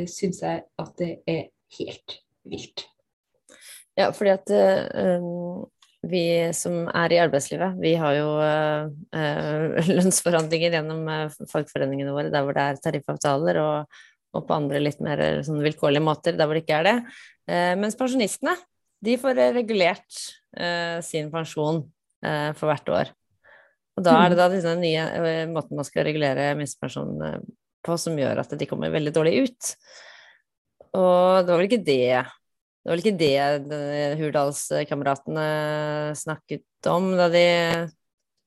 syns 0.08 0.40
jeg 0.40 0.62
at 0.80 0.94
det 1.02 1.10
er 1.28 1.42
helt 1.76 2.16
vilt. 2.48 2.86
Ja, 4.00 4.08
fordi 4.16 4.32
at 4.38 4.54
um 4.96 5.68
vi 6.08 6.24
som 6.56 6.86
er 6.96 7.12
i 7.12 7.20
arbeidslivet, 7.20 7.76
vi 7.84 7.92
har 8.00 8.14
jo 8.16 8.30
lønnsforhandlinger 9.98 10.78
gjennom 10.78 11.02
fagforeningene 11.52 12.14
våre 12.16 12.32
der 12.32 12.46
hvor 12.48 12.56
det 12.56 12.64
er 12.64 12.80
tariffavtaler, 12.86 13.60
og, 13.60 14.00
og 14.36 14.46
på 14.48 14.56
andre 14.56 14.82
litt 14.82 15.00
mer 15.04 15.22
sånn, 15.46 15.62
vilkårlige 15.66 16.06
måter 16.06 16.38
der 16.38 16.50
hvor 16.50 16.58
det 16.58 16.66
ikke 16.66 16.82
er 16.82 16.88
det. 16.88 16.98
Uh, 17.50 17.74
mens 17.82 17.98
pensjonistene, 18.00 18.58
de 19.06 19.16
får 19.20 19.38
regulert 19.56 20.26
sin 21.06 21.30
pensjon 21.32 21.78
for 22.20 22.68
hvert 22.68 22.90
år. 22.92 23.12
Og 23.96 24.04
da 24.04 24.16
er 24.26 24.34
det 24.34 24.40
da 24.42 24.48
denne 24.52 24.74
nye 24.82 25.46
måten 25.48 25.80
man 25.80 25.88
skal 25.88 26.04
regulere 26.08 26.50
minstepensjon 26.60 27.14
på, 27.86 27.96
som 28.02 28.18
gjør 28.20 28.42
at 28.42 28.58
de 28.60 28.68
kommer 28.68 28.92
veldig 28.92 29.14
dårlig 29.16 29.46
ut. 29.46 29.70
Og 31.00 31.46
det 31.46 31.54
var 31.54 31.62
vel 31.62 31.70
ikke 31.70 31.86
det 31.88 32.26
det 32.80 32.88
var 32.88 32.96
vel 32.96 33.02
ikke 33.04 33.20
det 33.20 34.20
Hurdalskameratene 34.22 35.48
snakket 36.16 36.88
om 36.88 37.12
da 37.20 37.28
de 37.32 37.48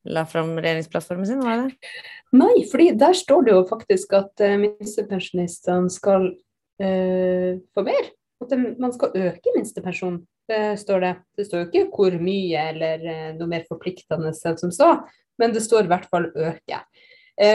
la 0.05 0.25
fram 0.27 0.57
regjeringsplattformen 0.59 1.29
sin, 1.29 1.45
var 1.45 1.65
det? 1.65 1.93
Nei, 2.35 2.65
fordi 2.71 2.91
der 2.99 3.15
står 3.17 3.47
det 3.47 3.55
jo 3.55 3.63
faktisk 3.69 4.15
at 4.19 4.45
uh, 4.45 4.59
minstepensjonistene 4.61 5.93
skal 5.93 6.29
uh, 6.83 7.51
få 7.75 7.87
mer. 7.87 8.13
At 8.43 8.55
man 8.83 8.95
skal 8.95 9.15
øke 9.15 9.57
minstepensjonen, 9.57 10.23
uh, 10.53 10.75
står 10.81 11.05
det. 11.05 11.13
Det 11.39 11.49
står 11.49 11.63
jo 11.65 11.69
ikke 11.71 11.89
hvor 11.97 12.19
mye 12.23 12.69
eller 12.73 13.07
uh, 13.07 13.29
noe 13.39 13.51
mer 13.53 13.67
forpliktende 13.69 14.33
enn 14.33 14.61
som 14.61 14.75
så, 14.75 14.95
men 15.41 15.55
det 15.55 15.65
står 15.65 15.87
i 15.87 15.93
hvert 15.93 16.09
fall 16.13 16.29
øke. 16.31 16.85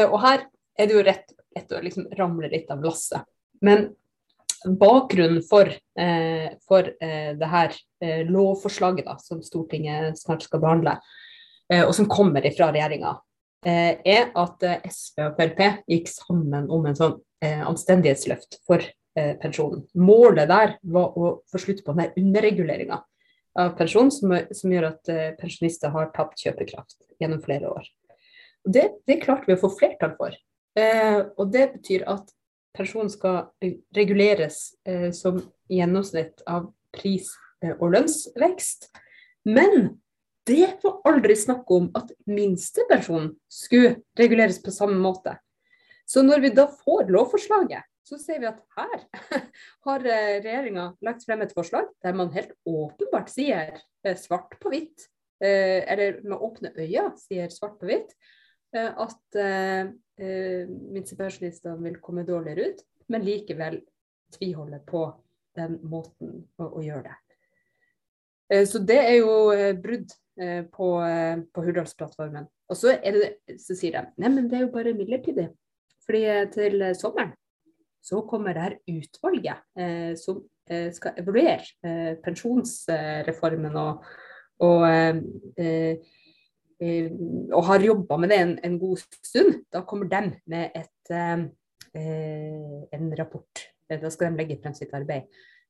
og 0.10 0.16
her 0.24 0.42
er 0.78 0.88
det 0.90 0.96
jo 0.96 1.04
rett, 1.06 1.30
rett 1.56 1.72
å 1.72 1.80
liksom 1.84 2.08
ramle 2.18 2.50
litt 2.52 2.72
av 2.74 2.82
lasset. 2.84 3.22
Men 3.62 3.92
bakgrunnen 4.66 5.44
for, 5.44 5.70
eh, 6.00 6.50
for 6.68 6.90
eh, 7.02 7.34
det 7.38 7.50
her 7.52 7.76
eh, 8.02 8.26
lovforslaget 8.30 9.06
da, 9.06 9.18
som 9.22 9.42
Stortinget 9.44 10.18
snart 10.20 10.46
skal 10.46 10.62
behandle, 10.64 10.98
eh, 10.98 11.27
og 11.86 11.94
som 11.96 12.10
kommer 12.10 12.46
fra 12.56 12.70
regjeringa, 12.72 13.18
eh, 13.66 13.98
er 14.06 14.32
at 14.38 14.64
eh, 14.64 14.86
SV 14.88 15.26
og 15.26 15.42
Frp 15.42 15.64
gikk 15.90 16.12
sammen 16.12 16.70
om 16.74 16.88
en 16.88 16.98
sånn 16.98 17.18
anstendighetsløft 17.38 18.64
for 18.66 18.82
pensjonen. 19.14 19.84
Målet 19.94 20.48
der 20.50 20.72
var 20.90 21.14
å 21.14 21.28
få 21.46 21.60
slutt 21.62 21.84
på 21.86 21.94
denne 21.94 22.18
underreguleringa 22.18 22.98
av 23.62 23.76
pensjon, 23.78 24.10
som, 24.10 24.34
som, 24.50 24.74
gjør 24.74 24.88
at 24.88 25.12
pensjonister 25.38 25.94
har 25.94 26.10
tapt 26.16 26.42
kjøpekraft 26.42 26.98
gjennom 27.22 27.44
flere 27.46 27.70
år. 27.70 27.86
Det, 28.66 28.88
det 29.06 29.20
klarte 29.22 29.52
vi 29.52 29.54
å 29.54 29.62
få 29.62 29.70
flertall 29.78 30.16
for. 30.18 30.34
og 30.82 31.54
det 31.54 31.68
betyr 31.76 32.08
at 32.10 32.34
pensjon 32.78 33.10
skal 33.12 33.48
reguleres 33.96 34.76
eh, 34.88 35.10
som 35.16 35.40
gjennomsnitt 35.72 36.44
av 36.48 36.70
pris- 36.96 37.36
eh, 37.64 37.74
og 37.78 37.94
lønnsvekst. 37.96 38.90
Men 39.48 39.98
det 40.48 40.70
var 40.84 41.02
aldri 41.08 41.36
snakk 41.38 41.70
om 41.74 41.90
at 41.98 42.14
minstepensjonen 42.30 43.34
skulle 43.52 43.98
reguleres 44.20 44.62
på 44.64 44.74
samme 44.74 44.98
måte. 45.02 45.36
Så 46.08 46.24
når 46.24 46.46
vi 46.46 46.54
da 46.56 46.68
får 46.72 47.12
lovforslaget, 47.12 47.84
så 48.08 48.16
ser 48.22 48.40
vi 48.40 48.48
at 48.48 48.62
her 48.78 49.04
har 49.90 50.08
eh, 50.08 50.38
regjeringa 50.40 50.90
lagt 51.04 51.26
frem 51.28 51.44
et 51.44 51.54
forslag 51.56 51.90
der 52.06 52.16
man 52.16 52.32
helt 52.36 52.54
åpenbart 52.64 53.32
sier 53.34 53.76
eh, 53.76 54.16
svart 54.20 54.56
på 54.62 54.72
hvitt, 54.74 55.10
eller 55.38 56.16
med 56.26 56.40
åpne 56.42 56.72
øyne 56.74 57.12
sier 57.22 57.52
svart 57.54 57.76
på 57.78 57.86
hvitt, 57.86 58.16
at 58.74 59.38
eh, 59.38 59.92
minstepensjonistene 60.66 61.78
vil 61.84 62.00
komme 62.02 62.24
dårligere 62.26 62.72
ut, 62.72 62.82
men 63.14 63.22
likevel 63.22 63.78
tviholder 64.34 64.82
på 64.88 65.04
den 65.58 65.80
måten 65.88 66.44
å, 66.62 66.82
gjøre 66.84 67.08
det. 67.10 67.18
Eh, 68.54 68.66
så 68.70 68.82
det 68.84 69.00
er 69.02 69.16
jo 69.20 69.36
eh, 69.54 69.74
brudd 69.78 70.10
eh, 70.10 70.18
på, 70.74 70.90
eh, 71.06 71.40
på 71.54 71.64
Hurdalsplattformen. 71.66 72.46
Og 72.70 72.78
så, 72.78 72.98
det, 73.04 73.58
så 73.64 73.78
sier 73.78 73.98
de 73.98 74.22
nei, 74.22 74.32
men 74.34 74.50
det 74.50 74.60
er 74.60 74.66
jo 74.68 74.74
bare 74.76 74.96
midlertidig. 74.98 75.50
Fordi 76.06 76.24
eh, 76.30 76.46
til 76.54 76.86
sommeren 77.00 77.34
så 78.08 78.22
kommer 78.30 78.56
det 78.56 78.64
her 78.64 78.78
utvalget 78.88 80.20
som 80.22 80.38
skal 80.96 81.18
evaluere 81.20 82.16
pensjonsreformen 82.24 83.76
og, 83.76 84.06
og 84.64 84.86
Eh, 86.78 87.10
og 87.54 87.64
har 87.72 87.82
jobba 87.82 88.20
med 88.22 88.30
det 88.30 88.38
en, 88.44 88.54
en, 88.64 88.78
god 88.80 89.02
stund, 89.26 89.64
da 89.74 89.82
kommer 89.82 90.10
de 90.12 90.36
med 90.46 90.76
et, 90.78 91.10
eh, 91.10 91.48
eh 91.98 92.84
en 92.94 93.16
rapport. 93.18 93.64
Eh, 93.90 94.00
da 94.02 94.10
skal 94.14 94.32
de 94.32 94.38
legge 94.38 94.60
frem 94.62 94.76
sitt 94.78 94.94
arbeid. 94.94 95.26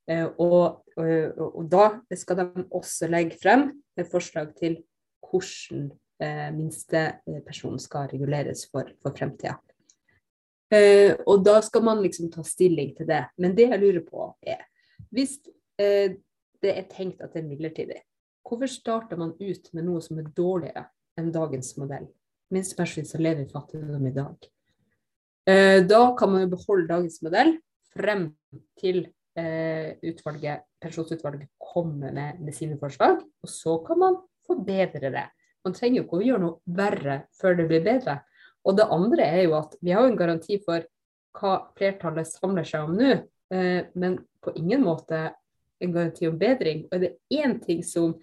Eh, 0.07 0.27
og, 0.39 0.83
og, 0.95 1.39
og, 1.47 1.63
da 1.71 1.87
skal 2.15 2.39
de 2.39 2.67
også 2.71 3.09
legge 3.11 3.37
frem 3.41 3.69
forslag 4.11 4.53
til 4.59 4.79
hvordan 5.27 5.89
eh, 6.23 6.49
minstepensjonen 6.55 7.81
skal 7.81 8.07
reguleres 8.13 8.67
for, 8.71 8.89
for 9.03 9.15
fremtida. 9.17 9.57
Eh, 10.71 11.13
og 11.27 11.43
da 11.47 11.59
skal 11.63 11.83
man 11.87 12.01
liksom 12.03 12.31
ta 12.31 12.43
stilling 12.43 12.93
til 12.97 13.07
det. 13.09 13.23
Men 13.39 13.55
det 13.55 13.69
jeg 13.71 13.81
lurer 13.83 14.03
på 14.07 14.31
er 14.43 14.63
hvis 15.13 15.37
eh, 15.79 16.17
det 16.63 16.73
er 16.73 16.87
tenkt 16.91 17.21
at 17.21 17.33
det 17.33 17.43
er 17.43 17.49
midlertidig, 17.49 17.99
hvorfor 18.47 18.71
starter 18.71 19.19
man 19.19 19.35
ut 19.39 19.69
med 19.73 19.85
noe 19.87 20.01
som 20.03 20.19
er 20.19 20.31
dårligere 20.35 20.87
enn 21.19 21.31
dagens 21.35 21.75
modell? 21.79 22.07
Minstepensjonister 22.53 23.21
lever 23.21 23.43
i 23.43 23.51
fattigdom 23.51 24.07
i 24.07 24.15
dag. 24.15 24.47
Eh, 25.47 25.79
da 25.87 26.01
kan 26.19 26.31
man 26.33 26.45
jo 26.45 26.53
beholde 26.55 26.89
dagens 26.89 27.21
modell 27.23 27.57
frem 27.95 28.29
til 28.79 29.05
eh, 29.05 29.16
utvalget, 29.37 30.63
pensjonsutvalget 30.81 31.51
kommer 31.61 32.09
med, 32.15 32.39
med 32.41 32.55
sine 32.57 32.77
forslag, 32.81 33.19
og 33.21 33.49
så 33.51 33.75
kan 33.85 33.99
man 34.01 34.15
forbedre 34.47 35.11
det. 35.13 35.25
Man 35.65 35.75
trenger 35.75 35.99
jo 35.99 36.05
ikke 36.05 36.19
å 36.19 36.25
gjøre 36.25 36.43
noe 36.43 36.77
verre 36.77 37.17
før 37.37 37.57
det 37.59 37.67
blir 37.69 37.83
bedre. 37.85 38.21
Og 38.67 38.77
det 38.77 38.87
andre 38.91 39.25
er 39.27 39.43
jo 39.45 39.57
at 39.57 39.75
vi 39.81 39.93
har 39.95 40.05
jo 40.05 40.13
en 40.13 40.19
garanti 40.19 40.59
for 40.63 40.85
hva 41.37 41.57
flertallet 41.77 42.29
samler 42.29 42.67
seg 42.67 42.87
om 42.87 42.95
nå, 42.97 43.11
eh, 43.53 43.89
men 43.99 44.17
på 44.43 44.53
ingen 44.57 44.83
måte 44.85 45.21
en 45.83 45.93
garanti 45.93 46.27
om 46.27 46.39
bedring. 46.39 46.85
Og 46.91 47.03
det 47.03 47.13
er 47.13 47.43
én 47.43 47.57
ting 47.63 47.83
som, 47.85 48.15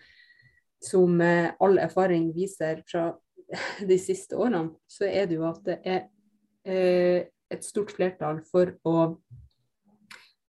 som 0.83 1.21
eh, 1.23 1.53
all 1.63 1.79
erfaring 1.83 2.31
viser 2.37 2.83
fra 2.91 3.11
de 3.91 4.01
siste 4.01 4.37
årene, 4.37 4.75
så 4.89 5.09
er 5.09 5.31
det 5.31 5.39
jo 5.39 5.47
at 5.49 5.63
det 5.69 5.79
er 5.85 6.03
eh, 6.65 7.31
et 7.53 7.65
stort 7.65 7.93
flertall 7.95 8.41
for 8.51 8.73
å 8.89 8.97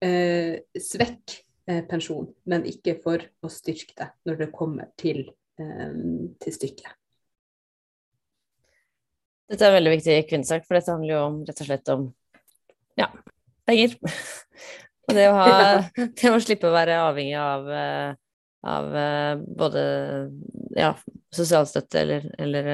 eh, 0.04 0.80
svekke 0.80 1.40
eh, 1.70 1.84
pensjon, 1.90 2.28
men 2.50 2.66
ikke 2.70 2.98
for 3.04 3.24
å 3.44 3.52
styrke 3.52 3.96
det 4.00 4.10
når 4.28 4.42
det 4.44 4.50
kommer 4.56 4.92
til, 5.00 5.26
eh, 5.60 5.96
til 6.44 6.58
stykket. 6.58 7.00
Dette 9.54 9.68
er 9.68 9.76
veldig 9.76 9.94
viktig 9.98 10.18
kvinnesak, 10.30 10.66
for 10.66 10.80
dette 10.80 10.94
handler 10.94 11.14
jo 11.14 11.22
om, 11.28 11.40
rett 11.48 11.62
og 11.62 11.70
slett 11.70 11.94
om 11.94 12.08
ja, 13.00 13.10
penger. 13.68 13.96
og 15.08 15.18
det 15.18 15.30
å, 15.30 15.38
ha, 15.38 15.48
det 16.20 16.32
å 16.32 16.44
slippe 16.44 16.70
å 16.70 16.76
være 16.76 17.00
avhengig 17.04 17.40
av, 17.40 17.70
eh, 17.70 18.14
av 18.74 18.94
både 19.44 19.82
ja, 20.80 20.94
sosialstøtte 21.36 22.00
eller, 22.00 22.30
eller 22.40 22.70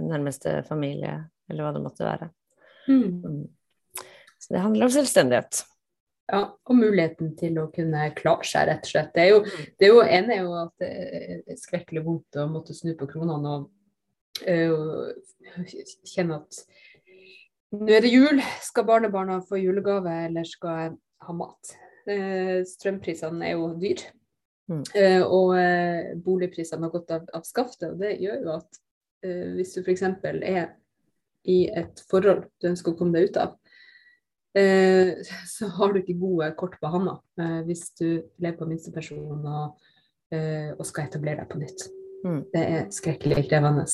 nærmeste 0.00 0.58
familie, 0.68 1.20
eller 1.48 1.66
hva 1.66 1.76
det 1.76 1.84
måtte 1.84 2.08
være. 2.08 2.32
Mm. 2.90 3.20
mm. 3.22 3.44
Så 4.44 4.52
det 4.52 4.60
handler 4.60 4.84
om 4.84 4.92
selvstendighet. 4.92 5.62
Ja, 6.32 6.40
og 6.56 6.78
muligheten 6.78 7.34
til 7.36 7.58
å 7.60 7.66
kunne 7.72 8.06
klare 8.16 8.46
seg, 8.48 8.68
rett 8.70 8.86
og 8.86 8.90
slett. 8.90 9.10
Det 9.12 9.24
er 9.26 9.30
jo, 9.30 9.40
mm. 9.44 9.64
det 9.76 9.86
er 9.86 9.90
jo 9.90 10.04
ene 10.04 10.32
er 10.32 10.46
jo 10.46 10.54
at 10.56 10.72
det 10.80 10.92
er 11.52 11.58
skrekkelig 11.60 12.02
vondt 12.06 12.38
å 12.40 12.46
måtte 12.48 12.76
snu 12.76 12.94
på 12.96 13.08
kronene 13.10 13.56
og, 13.58 13.66
øh, 14.48 15.10
kjenne 16.08 16.40
at 16.40 16.62
nå 17.74 17.90
er 17.90 18.04
det 18.06 18.12
jul, 18.12 18.40
skal 18.62 18.86
barnebarna 18.86 19.40
få 19.44 19.58
julegave, 19.58 20.12
eller 20.28 20.46
skal 20.48 20.78
jeg 20.78 20.92
ha 21.26 21.34
mat? 21.34 21.72
Eh, 22.06 22.60
strømprisene 22.70 23.48
er 23.48 23.58
jo 23.58 23.72
dyr. 23.82 24.04
Mm. 24.70 24.84
Eh, 24.94 25.24
og 25.26 25.50
boligprisene 26.24 26.86
har 26.86 26.92
gått 26.94 27.10
av, 27.12 27.26
av 27.34 27.44
skaftet. 27.44 27.90
og 27.90 27.98
Det 28.00 28.14
gjør 28.22 28.46
jo 28.46 28.54
at 28.54 28.80
hvis 29.24 29.74
du 29.74 29.82
f.eks. 29.82 30.04
er 30.04 30.70
i 31.50 31.58
et 31.72 32.00
forhold 32.10 32.44
du 32.62 32.68
ønsker 32.70 32.92
å 32.92 32.98
komme 32.98 33.16
deg 33.16 33.32
ut 33.32 33.40
av, 33.42 33.56
Eh, 33.56 33.63
så 35.54 35.68
har 35.76 35.92
du 35.92 36.00
ikke 36.00 36.18
gode 36.20 36.52
kort 36.58 36.76
på 36.78 36.90
hånda 36.92 37.16
eh, 37.42 37.60
hvis 37.66 37.88
du 37.98 38.06
lever 38.38 38.56
på 38.60 38.68
minstepensjon 38.70 39.42
og, 39.42 39.88
eh, 40.34 40.70
og 40.76 40.84
skal 40.86 41.08
etablere 41.08 41.42
deg 41.42 41.50
på 41.50 41.60
nytt. 41.62 41.88
Mm. 42.24 42.38
Det 42.54 42.62
er 42.62 42.86
skrekkelig 42.94 43.48
krevende. 43.50 43.84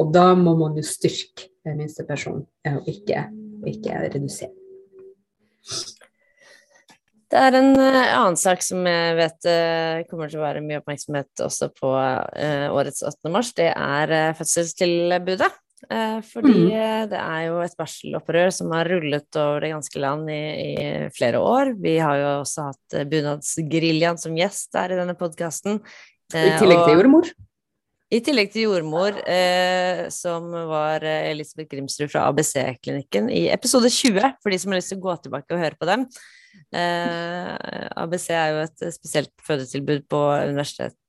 Og 0.00 0.14
da 0.14 0.32
må 0.38 0.56
man 0.58 0.78
jo 0.78 0.86
styrke 0.86 1.52
minstepensjonen, 1.68 2.46
og 2.72 2.88
ikke, 2.90 3.28
ikke 3.68 4.00
redusere. 4.08 4.54
Det 7.28 7.38
er 7.44 7.58
en 7.58 7.76
annen 7.76 8.38
sak 8.40 8.64
som 8.64 8.86
jeg 8.88 9.14
vet 9.18 9.48
kommer 10.08 10.30
til 10.32 10.40
å 10.40 10.46
være 10.46 10.62
mye 10.64 10.80
oppmerksomhet 10.80 11.42
også 11.44 11.68
på 11.76 11.92
årets 11.92 13.04
8. 13.04 13.30
mars. 13.30 13.52
Det 13.54 13.68
er 13.68 14.32
fødselstilbudet. 14.38 15.52
Eh, 15.86 16.18
fordi 16.26 16.54
mm. 16.54 16.70
Eh, 16.74 17.02
det 17.12 17.18
er 17.22 17.42
jo 17.46 17.58
et 17.62 17.76
barselopprør 17.78 18.50
som 18.54 18.72
har 18.74 18.88
rullet 18.90 19.38
over 19.38 19.62
det 19.62 19.72
ganske 19.72 20.02
land 20.02 20.30
i, 20.32 20.44
i 20.74 20.86
flere 21.14 21.42
år. 21.42 21.74
Vi 21.78 21.96
har 22.02 22.18
jo 22.18 22.30
også 22.40 22.70
hatt 22.70 22.96
eh, 22.98 23.06
Bunadsgeriljaen 23.08 24.18
som 24.20 24.38
gjest 24.38 24.72
der 24.74 24.94
i 24.94 24.98
denne 24.98 25.14
podkasten. 25.18 25.78
I 26.34 26.50
tillegg 26.58 26.82
til 26.84 26.98
jordmor? 26.98 27.30
I 28.08 28.22
tillegg 28.24 28.50
til 28.54 28.66
jordmor, 28.66 29.16
eh, 29.28 30.06
som 30.12 30.48
var 30.70 31.04
Elisabeth 31.04 31.70
Grimsrud 31.74 32.10
fra 32.10 32.26
ABC-klinikken 32.32 33.28
i 33.32 33.46
episode 33.52 33.90
20, 33.92 34.34
for 34.42 34.52
de 34.52 34.60
som 34.60 34.72
har 34.72 34.80
lyst 34.80 34.92
til 34.94 35.00
å 35.00 35.06
gå 35.06 35.16
tilbake 35.24 35.54
og 35.54 35.62
høre 35.62 35.78
på 35.78 35.88
dem. 35.88 36.08
Eh, 36.74 37.54
ABC 37.96 38.30
er 38.34 38.52
jo 38.52 38.62
et 38.64 38.86
spesielt 38.96 39.32
fødetilbud 39.44 40.08
på 40.10 40.22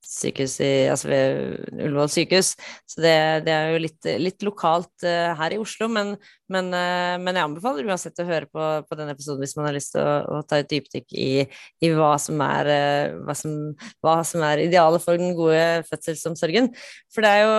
universitetssykehus 0.09 0.59
i, 0.61 0.89
altså 0.89 1.09
ved 1.09 1.83
Ullevål 1.85 2.09
sykehus, 2.09 2.55
så 2.89 3.01
det, 3.01 3.45
det 3.45 3.53
er 3.53 3.73
jo 3.73 3.81
litt, 3.83 4.07
litt 4.19 4.43
lokalt 4.43 5.05
uh, 5.05 5.35
her 5.37 5.53
i 5.53 5.59
Oslo. 5.59 5.87
Men, 5.87 6.15
men, 6.49 6.71
uh, 6.73 7.17
men, 7.21 7.35
jeg 7.35 7.45
anbefaler 7.45 7.87
uansett 7.87 8.19
å 8.19 8.27
høre 8.27 8.49
på, 8.49 8.65
på 8.87 8.97
den 8.97 9.11
episoden 9.13 9.43
hvis 9.43 9.55
man 9.57 9.69
har 9.69 9.75
lyst 9.75 9.93
til 9.93 10.01
å, 10.01 10.39
å 10.39 10.41
ta 10.47 10.59
et 10.59 10.69
dypdykk 10.69 11.13
i, 11.13 11.45
i, 11.45 11.91
hva, 11.93 12.15
som 12.21 12.41
er, 12.41 12.71
uh, 12.71 13.19
hva, 13.25 13.37
som, 13.37 13.55
hva 14.03 14.17
som 14.25 14.43
er 14.45 14.65
idealet 14.65 15.05
for 15.05 15.19
den 15.19 15.35
gode 15.37 15.85
fødselsomsorgen. 15.89 16.71
For 17.13 17.25
det 17.25 17.35
er 17.37 17.45
jo, 17.45 17.55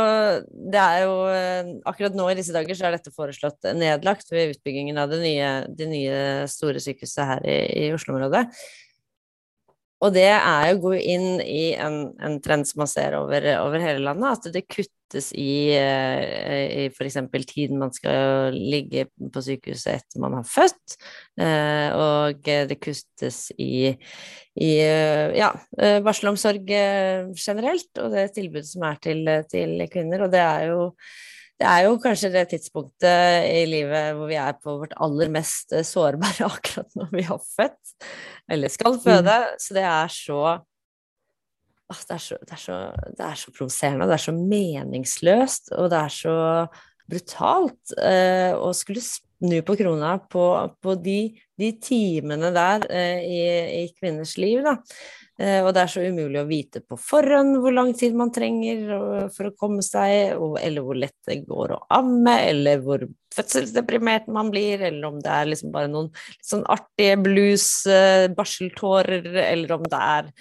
det 0.70 0.84
er 0.84 1.00
jo 1.04 1.16
Akkurat 1.90 2.14
nå 2.16 2.26
i 2.30 2.36
disse 2.38 2.54
dager 2.54 2.76
så 2.76 2.86
er 2.86 2.94
dette 2.94 3.12
foreslått 3.14 3.66
nedlagt 3.76 4.30
ved 4.32 4.54
utbyggingen 4.54 4.98
av 5.00 5.10
det 5.12 5.20
nye, 5.22 5.50
det 5.76 5.88
nye 5.90 6.20
store 6.50 6.82
sykehuset 6.82 7.26
her 7.26 7.44
i, 7.48 7.58
i 7.86 7.90
Oslo-området. 7.94 8.46
Og 10.00 10.14
det 10.16 10.30
er 10.32 10.70
å 10.70 10.80
gå 10.80 10.94
inn 10.96 11.42
i 11.44 11.74
en, 11.76 12.14
en 12.24 12.38
trend 12.40 12.68
som 12.68 12.82
man 12.82 12.90
ser 12.90 13.18
over, 13.18 13.44
over, 13.60 13.82
hele 13.82 14.04
landet, 14.06 14.48
at 14.48 14.54
det 14.54 14.62
kuttes 14.64 15.28
i, 15.36 15.76
eh, 15.76 16.86
i 16.86 16.86
f.eks. 16.88 17.18
tiden 17.50 17.80
man 17.82 17.92
skal 17.92 18.56
ligge 18.56 19.08
på 19.20 19.44
sykehuset 19.44 19.98
etter 19.98 20.22
man 20.24 20.38
har 20.38 20.46
født, 20.48 20.96
eh, 21.42 21.88
og 21.92 22.48
det 22.72 22.78
kuttes 22.80 23.42
i, 23.60 23.90
i 24.56 24.72
ja, 25.36 25.52
barselomsorg 25.76 26.72
generelt, 27.36 27.90
og 28.00 28.16
det 28.16 28.30
tilbudet 28.38 28.70
som 28.72 28.88
er 28.88 29.02
til, 29.04 29.34
til 29.52 29.76
kvinner. 29.92 30.24
Og 30.24 30.32
det 30.32 30.46
er 30.46 30.70
jo 30.72 30.88
det 31.60 31.68
er 31.68 31.84
jo 31.84 31.98
kanskje 32.00 32.32
det 32.32 32.46
tidspunktet 32.54 33.46
i 33.50 33.64
livet 33.68 34.14
hvor 34.16 34.30
vi 34.30 34.38
er 34.40 34.56
på 34.56 34.78
vårt 34.80 34.94
aller 34.96 35.28
mest 35.32 35.74
eh, 35.76 35.84
sårbare 35.84 36.48
akkurat 36.52 36.98
når 36.98 37.12
vi 37.12 37.24
har 37.28 37.40
født, 37.44 37.94
eller 38.50 38.72
skal 38.72 39.00
føde. 39.02 39.38
Mm. 39.44 39.60
Så 39.60 39.76
det 39.76 39.86
er 39.86 40.14
så 40.16 40.42
det 41.90 42.14
er 42.14 42.22
så, 42.22 42.36
det 42.46 42.54
er 42.54 42.60
så, 42.62 42.76
det 43.18 43.24
er 43.26 43.38
så 43.38 43.50
provoserende, 43.50 44.06
det 44.06 44.14
er 44.14 44.22
så 44.22 44.34
meningsløst, 44.36 45.72
og 45.74 45.88
det 45.90 45.98
er 45.98 46.12
så 46.14 46.36
brutalt 47.10 47.94
eh, 47.98 48.52
å 48.54 48.70
skulle 48.78 49.02
snu 49.02 49.56
på 49.66 49.74
krona 49.80 50.12
på, 50.30 50.44
på 50.78 50.94
de, 51.02 51.18
de, 51.58 51.72
timene 51.82 52.52
der 52.54 52.86
eh, 52.94 53.24
i, 53.26 53.40
i, 53.80 53.84
kvinners 53.98 54.36
liv, 54.38 54.62
da. 54.62 54.76
Eh, 55.40 55.62
og 55.64 55.70
det 55.72 55.80
er 55.80 55.88
så 55.88 56.02
umulig 56.04 56.36
å 56.36 56.48
vite 56.48 56.82
på 56.84 56.98
forhånd 57.00 57.56
hvor 57.62 57.72
lang 57.72 57.94
tid 57.96 58.16
man 58.18 58.32
trenger 58.34 58.82
for 59.32 59.48
å 59.48 59.54
komme 59.56 59.80
seg, 59.84 60.34
eller 60.36 60.84
hvor 60.84 60.98
lett 61.00 61.16
det 61.28 61.38
går 61.46 61.76
å 61.76 61.82
amme, 61.96 62.34
eller 62.50 62.82
hvor 62.84 63.06
fødselsdeprimert 63.32 64.28
man 64.32 64.50
blir, 64.52 64.82
eller 64.90 65.08
om 65.08 65.20
det 65.22 65.32
er 65.32 65.48
liksom 65.48 65.72
bare 65.72 65.88
noen 65.88 66.10
sånn 66.44 66.66
artige 66.68 67.16
blues, 67.24 67.68
eh, 67.88 68.26
barseltårer, 68.36 69.30
eller 69.46 69.76
om 69.78 69.86
det 69.86 70.02
er 70.10 70.32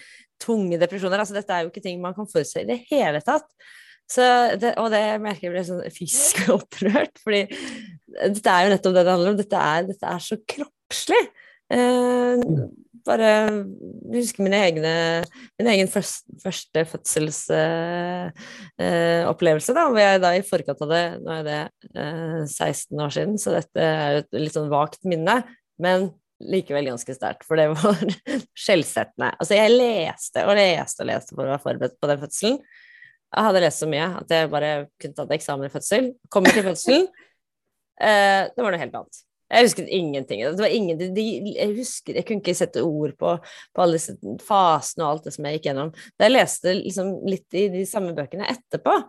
tunge 0.43 0.79
depresjoner. 0.81 1.23
Altså, 1.23 1.37
dette 1.37 1.55
er 1.55 1.63
jo 1.63 1.71
ikke 1.71 1.85
ting 1.85 2.01
man 2.03 2.17
kan 2.17 2.27
forutse 2.27 2.65
i 2.65 2.67
det 2.67 2.81
hele 2.91 3.23
tatt. 3.23 3.47
Det, 4.09 4.71
og 4.81 4.87
det 4.89 5.03
merker 5.21 5.47
jeg 5.47 5.53
blir 5.53 5.67
sånn 5.67 5.83
fysisk 5.93 6.47
opprørt, 6.57 7.19
fordi 7.23 7.43
dette 8.17 8.51
er 8.51 8.65
jo 8.65 8.73
nettopp 8.73 8.95
det 8.95 9.03
det 9.05 9.15
handler 9.15 9.31
om. 9.31 9.39
Dette 9.39 9.63
er, 9.63 9.89
dette 9.93 10.11
er 10.11 10.23
så 10.25 10.39
kroppslig. 10.49 11.23
Eh, 11.69 12.41
bare 13.07 13.29
husker 14.13 14.43
mine 14.45 14.59
egne, 14.67 14.93
min 15.59 15.69
egen 15.73 15.89
første, 15.91 16.27
første 16.43 16.79
fødselsopplevelse, 16.93 19.71
uh, 19.73 19.77
uh, 19.77 19.81
hvor 19.91 20.01
jeg 20.01 20.21
da 20.23 20.29
i 20.35 20.45
forkant 20.45 20.81
av 20.85 20.89
det 20.93 21.05
Nå 21.23 21.29
er 21.37 21.43
det 21.47 21.63
uh, 21.95 22.41
16 22.45 23.05
år 23.05 23.11
siden, 23.15 23.35
så 23.41 23.47
dette 23.57 23.79
er 23.83 24.09
et 24.23 24.31
litt 24.39 24.55
sånn 24.55 24.71
vagt 24.71 25.01
minne, 25.09 25.35
men 25.81 25.99
likevel 26.39 26.87
ganske 26.87 27.15
sterkt, 27.15 27.43
for 27.47 27.59
det 27.59 27.67
var 27.73 27.97
skjellsettende. 28.63 29.29
Altså, 29.35 29.53
jeg 29.57 29.75
leste 29.75 30.45
og 30.47 30.55
leste 30.59 31.03
og 31.03 31.09
leste 31.11 31.35
for 31.35 31.43
å 31.43 31.53
være 31.53 31.65
forberedt 31.65 31.97
på 31.99 32.11
den 32.11 32.21
fødselen. 32.21 32.61
Jeg 33.29 33.45
hadde 33.45 33.61
lest 33.61 33.83
så 33.83 33.87
mye 33.89 34.05
at 34.17 34.31
jeg 34.33 34.49
bare 34.49 34.69
kunne 35.01 35.17
tatt 35.17 35.33
eksamen 35.35 35.67
i 35.67 35.73
fødsel. 35.73 36.13
Kommer 36.33 36.55
til 36.55 36.65
fødselen, 36.65 37.03
eh, 38.07 38.43
det 38.49 38.63
var 38.63 38.73
noe 38.73 38.81
helt 38.81 38.97
annet. 39.01 39.15
Jeg 39.49 39.65
husket 39.65 39.87
ingenting. 39.89 40.43
Det 40.45 40.61
var 40.61 40.73
ingen, 40.73 40.99
de, 40.99 41.23
jeg, 41.55 41.69
husker, 41.79 42.17
jeg 42.19 42.25
kunne 42.27 42.43
ikke 42.43 42.57
sette 42.57 42.83
ord 42.85 43.15
på, 43.17 43.31
på 43.73 43.81
alle 43.81 43.97
disse 43.97 44.13
fasene 44.45 45.05
og 45.05 45.15
alt 45.15 45.29
det 45.29 45.33
som 45.33 45.47
jeg 45.47 45.57
gikk 45.57 45.71
gjennom. 45.71 45.93
Da 46.19 46.27
jeg 46.27 46.35
leste 46.35 46.75
liksom 46.77 47.15
litt 47.25 47.57
i 47.57 47.65
de 47.73 47.81
samme 47.89 48.13
bøkene 48.17 48.49
etterpå, 48.51 48.99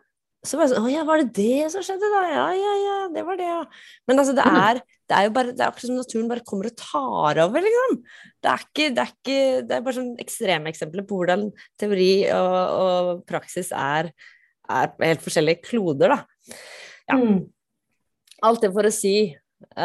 så 0.40 0.56
var 0.56 0.64
det 0.64 0.72
sånn 0.72 0.86
Å 0.88 0.90
ja, 0.92 1.02
var 1.04 1.20
det 1.20 1.34
det 1.36 1.68
som 1.72 1.84
skjedde, 1.84 2.08
da? 2.14 2.22
Ja, 2.32 2.46
ja, 2.56 2.72
ja, 2.80 2.96
det 3.12 3.24
var 3.26 3.36
det, 3.36 3.48
ja. 3.50 3.60
Men 4.08 4.22
altså, 4.22 4.32
det 4.38 4.46
er, 4.48 4.80
det 5.10 5.16
er 5.18 5.26
jo 5.26 5.34
bare, 5.36 5.52
det 5.52 5.60
er 5.60 5.68
akkurat 5.68 5.90
som 5.90 5.98
naturen 6.00 6.30
bare 6.30 6.44
kommer 6.48 6.70
og 6.70 6.78
tar 6.80 7.40
over, 7.44 7.66
liksom. 7.66 7.98
Det 8.40 8.52
er 8.54 8.64
ikke, 8.64 8.86
det 8.96 9.04
er, 9.04 9.12
ikke, 9.12 9.40
det 9.68 9.76
er 9.76 9.84
bare 9.84 9.98
sånn 9.98 10.14
ekstreme 10.24 10.72
eksempler 10.72 11.04
på 11.08 11.20
hvordan 11.20 11.44
teori 11.80 12.12
og, 12.32 12.56
og 12.80 13.10
praksis 13.28 13.68
er, 13.76 14.08
er, 14.64 14.96
helt 15.04 15.26
forskjellige 15.26 15.66
kloder, 15.68 16.16
da. 16.16 16.56
Ja. 17.10 17.20
Mm. 17.20 17.42
Alt 18.48 18.64
det 18.64 18.72
for 18.72 18.88
å 18.88 18.94
si 18.94 19.14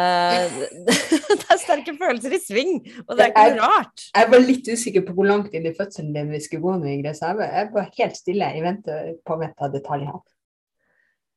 det 1.36 1.46
er 1.52 1.58
sterke 1.60 1.92
følelser 1.98 2.32
i 2.32 2.40
sving, 2.40 2.78
og 3.04 3.18
det 3.18 3.26
er 3.26 3.32
ikke 3.32 3.58
noe 3.58 3.68
rart. 3.74 4.06
Jeg 4.08 4.30
var 4.32 4.42
litt 4.42 4.70
usikker 4.72 5.04
på 5.04 5.16
hvor 5.16 5.28
langt 5.28 5.52
inn 5.56 5.68
i 5.68 5.74
fødselen 5.76 6.14
din 6.16 6.32
vi 6.32 6.40
skulle 6.44 6.64
gå 6.64 6.78
nå. 6.80 6.94
Så 7.12 7.28
jeg 7.28 7.38
var, 7.40 7.52
jeg 7.60 7.70
var 7.74 7.92
helt 7.98 8.18
stille 8.18 8.48
i 8.56 8.64
vente 8.64 8.96
på 9.26 9.36
å 9.36 9.40
vite 9.42 9.70
detaljene. 9.74 10.22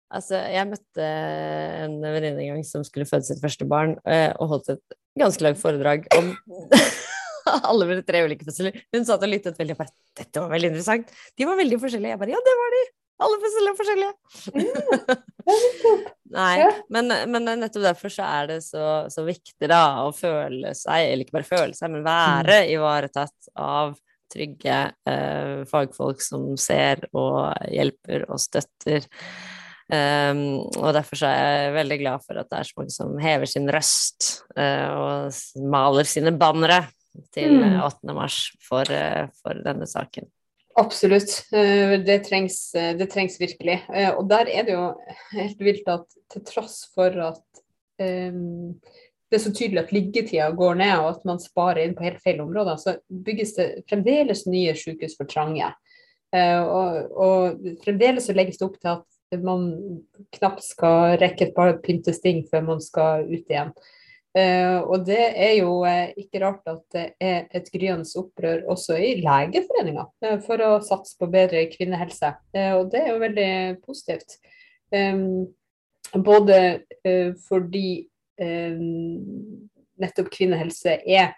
Altså, 0.10 0.40
jeg 0.50 0.66
møtte 0.72 1.08
en 1.84 2.00
venninne 2.02 2.42
en 2.42 2.56
gang 2.56 2.64
som 2.66 2.86
skulle 2.88 3.06
føde 3.06 3.28
sitt 3.28 3.42
første 3.44 3.68
barn, 3.70 3.94
uh, 4.10 4.32
og 4.42 4.56
holdt 4.56 4.72
et 4.74 4.98
ganske 5.20 5.44
langt 5.46 5.60
foredrag 5.62 6.08
om 6.18 6.32
alle 7.70 7.90
mine 7.92 8.06
tre 8.08 8.24
ulike 8.26 8.48
fødsler. 8.48 8.80
Hun 8.96 9.06
satt 9.06 9.26
og 9.26 9.30
lyttet 9.30 9.60
veldig 9.60 9.76
og 9.76 9.84
bare 9.84 9.94
'Dette 10.18 10.42
var 10.42 10.56
veldig 10.56 10.72
interessant'. 10.72 11.14
De 11.38 11.46
var 11.46 11.60
veldig 11.60 11.80
forskjellige. 11.84 12.16
Jeg 12.16 12.22
bare 12.24 12.34
'Ja, 12.34 12.42
det 12.48 12.56
var 12.64 12.74
de'. 12.76 12.88
Alle 13.20 13.40
fødsler 13.42 13.72
er 13.72 13.78
forskjellige. 13.80 14.14
Nei, 16.40 16.58
men, 16.94 17.12
men, 17.32 17.50
nettopp 17.60 17.84
derfor 17.84 18.14
så 18.14 18.28
er 18.28 18.52
det 18.54 18.60
så, 18.64 18.84
så, 19.12 19.26
viktig 19.28 19.70
da 19.70 20.06
å 20.06 20.14
føle 20.16 20.76
seg, 20.78 21.10
eller 21.10 21.26
ikke 21.26 21.40
bare 21.40 21.50
føle 21.50 21.76
seg, 21.76 21.92
men 21.92 22.06
være 22.06 22.62
mm. 22.62 22.72
ivaretatt 22.78 23.52
av 23.60 23.98
trygge 24.30 24.82
eh, 25.10 25.56
fagfolk 25.70 26.22
som 26.22 26.52
ser 26.62 27.08
og 27.18 27.50
hjelper 27.74 28.28
og 28.30 28.40
støtter. 28.42 29.08
Um, 29.90 30.70
og 30.78 30.92
derfor 30.94 31.18
så 31.18 31.32
er 31.34 31.48
jeg 31.50 31.78
veldig 31.80 31.96
glad 32.04 32.22
for 32.22 32.38
at 32.38 32.50
det 32.52 32.60
er 32.60 32.68
så 32.68 32.76
mange 32.78 32.94
som 32.94 33.16
hever 33.18 33.50
sin 33.50 33.66
røst 33.74 34.28
uh, 34.54 34.90
og 34.94 35.64
maler 35.74 36.06
sine 36.06 36.36
bannere 36.38 36.84
til 37.34 37.58
8. 37.58 38.04
Mm. 38.06 38.14
mars 38.14 38.38
for, 38.62 38.86
uh, 38.86 39.26
for 39.42 39.58
denne 39.66 39.90
saken. 39.90 40.30
Absolutt. 40.80 41.46
Eh, 41.52 42.00
det 42.00 42.20
trengs, 42.20 42.76
eh, 42.76 42.98
det 42.98 43.10
trengs, 43.12 43.42
virkelig. 43.42 43.82
Eh, 43.94 44.14
og 44.16 44.30
der 44.30 44.48
er 44.48 44.64
det 44.64 44.78
jo 44.78 44.86
helt 45.34 45.60
vilt 45.60 45.92
at 45.92 46.06
til 46.32 46.46
tross 46.46 46.86
for 46.96 47.16
at 47.26 47.62
um, 48.00 48.78
det 49.30 49.38
er 49.38 49.44
så 49.44 49.52
tydelig 49.52 49.82
at 49.82 49.92
liggetida 49.92 50.48
går 50.56 50.78
ned 50.80 50.94
og 51.02 51.10
at 51.10 51.26
man 51.28 51.42
sparer 51.42 51.82
inn 51.84 51.96
på 51.98 52.06
helt 52.06 52.22
feil 52.24 52.40
områder, 52.42 52.78
så 52.80 52.96
bygges 53.10 53.56
det 53.58 53.68
fremdeles 53.90 54.46
nye 54.48 54.76
sykehus 54.78 55.18
for 55.18 55.30
trange. 55.30 55.68
Og, 56.30 57.12
og, 57.18 57.68
fremdeles 57.84 58.30
så 58.30 58.36
legges 58.38 58.60
det 58.62 58.68
opp 58.68 58.78
til 58.78 58.92
at 58.94 59.44
man 59.46 59.68
knapt 60.38 60.62
skal 60.66 61.18
rekke 61.22 61.48
et 61.48 61.56
par 61.58 61.76
pyntesting 61.82 62.44
før 62.50 62.66
man 62.72 62.82
skal 62.82 63.26
ut 63.26 63.50
igjen. 63.50 63.74
Uh, 64.38 64.86
og 64.86 65.08
det 65.08 65.24
er 65.42 65.56
jo 65.58 65.80
uh, 65.82 66.12
ikke 66.14 66.44
rart 66.44 66.68
at 66.70 66.84
det 66.94 67.06
er 67.18 67.48
et 67.58 67.70
gryende 67.74 68.06
opprør 68.20 68.68
også 68.70 69.00
i 69.02 69.16
Legeforeninga 69.24 70.04
uh, 70.06 70.36
for 70.46 70.62
å 70.62 70.76
satse 70.86 71.18
på 71.18 71.32
bedre 71.34 71.64
kvinnehelse. 71.72 72.30
og 72.78 72.92
det 72.92 73.02
er 73.02 73.10
jo 73.10 73.24
veldig 73.24 73.54
positivt. 73.86 74.38
Um, 74.94 75.50
både 76.14 76.84
fordi 77.48 78.06
um, 78.42 79.66
nettopp 80.00 80.30
kvinnehelse 80.34 81.00
er, 81.10 81.34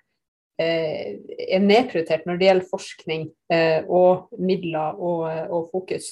er 0.62 1.64
nedprioritert 1.64 2.28
når 2.28 2.38
det 2.38 2.48
gjelder 2.48 2.70
forskning 2.70 3.24
og 3.90 4.30
midler 4.38 5.00
og, 5.02 5.24
og 5.50 5.72
fokus. 5.74 6.12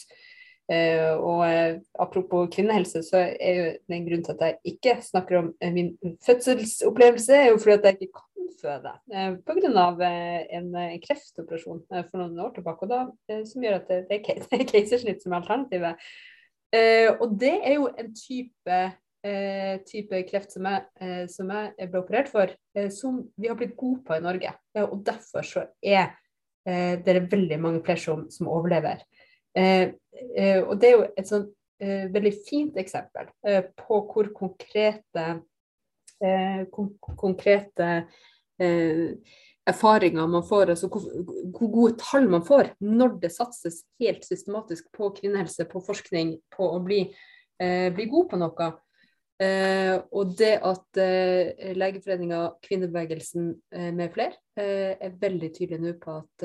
Uh, 0.69 1.15
og 1.25 1.39
uh, 1.49 1.79
apropos 1.97 2.49
kvinnehelse, 2.53 3.01
så 3.07 3.23
er 3.41 3.55
jo 3.57 3.69
den 3.89 4.03
grunnen 4.05 4.25
til 4.25 4.35
at 4.35 4.41
jeg 4.45 4.73
ikke 4.75 4.99
snakker 5.01 5.39
om 5.39 5.47
uh, 5.49 5.71
min 5.73 5.95
fødselsopplevelse, 6.25 7.33
er 7.33 7.47
jo 7.49 7.57
fordi 7.57 7.73
at 7.73 7.87
jeg 7.87 7.97
ikke 8.05 8.19
kan 8.19 8.51
føde 8.61 8.91
pga. 9.47 10.11
en 10.59 10.67
kreftoperasjon 11.07 11.81
for 11.89 12.21
noen 12.21 12.39
år 12.43 12.51
tilbake. 12.53 12.85
og 12.85 12.89
da, 12.91 12.99
Som 13.49 13.65
gjør 13.65 13.79
at 13.79 13.89
det, 13.89 13.99
det 14.09 14.19
er 14.19 14.65
keisersnitt 14.73 15.23
som 15.23 15.33
er 15.33 15.41
alternativet. 15.41 16.09
og 17.19 17.39
det 17.41 17.55
er 17.65 17.73
jo 17.73 17.87
en 17.97 18.11
type, 18.15 18.79
type 19.89 20.23
kreft 20.29 20.53
som 20.53 20.67
jeg, 20.69 21.29
som 21.33 21.49
jeg, 21.49 21.89
ble 21.89 22.03
operert 22.03 22.29
for, 22.29 22.51
som 22.91 23.23
vi 23.37 23.47
har 23.47 23.57
blitt 23.57 23.77
gode 23.77 24.03
på 24.05 24.19
i 24.19 24.25
Norge. 24.25 24.53
og 24.75 25.01
derfor 25.05 25.41
så 25.41 25.65
er 25.81 26.11
det 26.65 27.31
veldig 27.31 27.59
mange 27.61 27.81
flere 27.85 27.97
som, 27.97 28.27
som 28.29 28.51
overlever. 28.51 29.01
Eh, 29.59 29.91
eh, 30.37 30.61
og 30.63 30.77
det 30.79 30.89
er 30.89 30.95
jo 30.95 31.05
et 31.17 31.29
sånn 31.29 31.45
eh, 31.81 32.07
veldig 32.13 32.33
fint 32.47 32.79
eksempel 32.79 33.29
på 33.79 34.01
hvor 34.09 34.33
konkrete, 34.35 35.27
kon 36.19 36.89
konkrete 36.99 37.85
erfaringer 38.59 40.27
man 40.27 40.43
får, 40.43 40.73
altså 40.73 40.89
hvor, 40.91 41.05
hvor, 41.55 41.69
gode 41.71 41.93
tall 42.01 42.27
man 42.27 42.43
får 42.43 42.73
når 42.83 43.13
det 43.21 43.31
satses 43.31 43.85
helt 44.03 44.25
systematisk 44.27 44.89
på 44.95 45.13
kvinnehelse, 45.15 45.63
på 45.71 45.79
forskning, 45.85 46.33
på 46.51 46.67
å 46.75 46.81
bli, 46.83 47.05
bli 47.55 48.07
god 48.11 48.27
på 48.33 48.39
noe. 48.41 48.67
Eh, 49.39 49.93
og 50.11 50.33
det 50.41 50.57
at 50.67 50.99
eh, 50.99 51.71
Legeforeninga, 51.79 52.41
kvinnebevegelsen 52.67 53.53
eh, 53.71 53.93
med 53.95 54.11
flere 54.11 54.35
er 54.59 55.15
veldig 55.21 55.53
tydelig 55.55 55.79
nå 55.79 55.93
på 56.03 56.17
at 56.19 56.43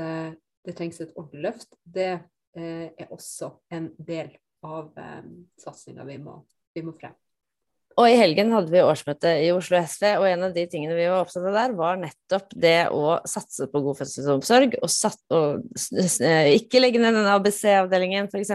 det 0.62 0.77
trengs 0.79 1.00
et 1.03 1.11
ordentlig 1.18 1.48
løft, 1.48 1.74
det 1.83 2.12
Eh, 2.12 2.34
er 2.62 3.11
også 3.11 3.51
en 3.75 3.90
del 3.99 4.33
av 4.64 4.95
eh, 4.99 5.21
satsinga 5.61 6.07
vi, 6.09 6.19
vi, 6.75 6.83
må 6.85 6.97
frem. 6.97 7.14
Og 7.95 8.09
i 8.11 8.17
helgen 8.19 8.51
hadde 8.51 8.73
vi 8.73 8.81
årsmøte 8.83 9.31
i 9.45 9.53
Oslo 9.55 9.79
SV, 9.79 10.05
og 10.19 10.25
en 10.27 10.49
av 10.49 10.55
de 10.57 10.64
tingene 10.67 10.97
vi 10.97 11.05
var 11.07 11.21
opptatt 11.23 11.45
av 11.47 11.55
der, 11.55 11.75
var 11.79 12.01
nettopp 12.01 12.49
det 12.59 12.88
å 12.90 13.21
satse 13.31 13.69
på 13.71 13.83
god 13.85 14.01
fødselsomsorg, 14.01 14.75
og, 14.81 14.90
satt, 14.90 15.21
og 15.31 15.62
ikke 16.57 16.83
legge 16.83 16.99
ned 16.99 17.14
denne 17.14 17.37
ABC-avdelingen, 17.37 18.27
f.eks. 18.33 18.51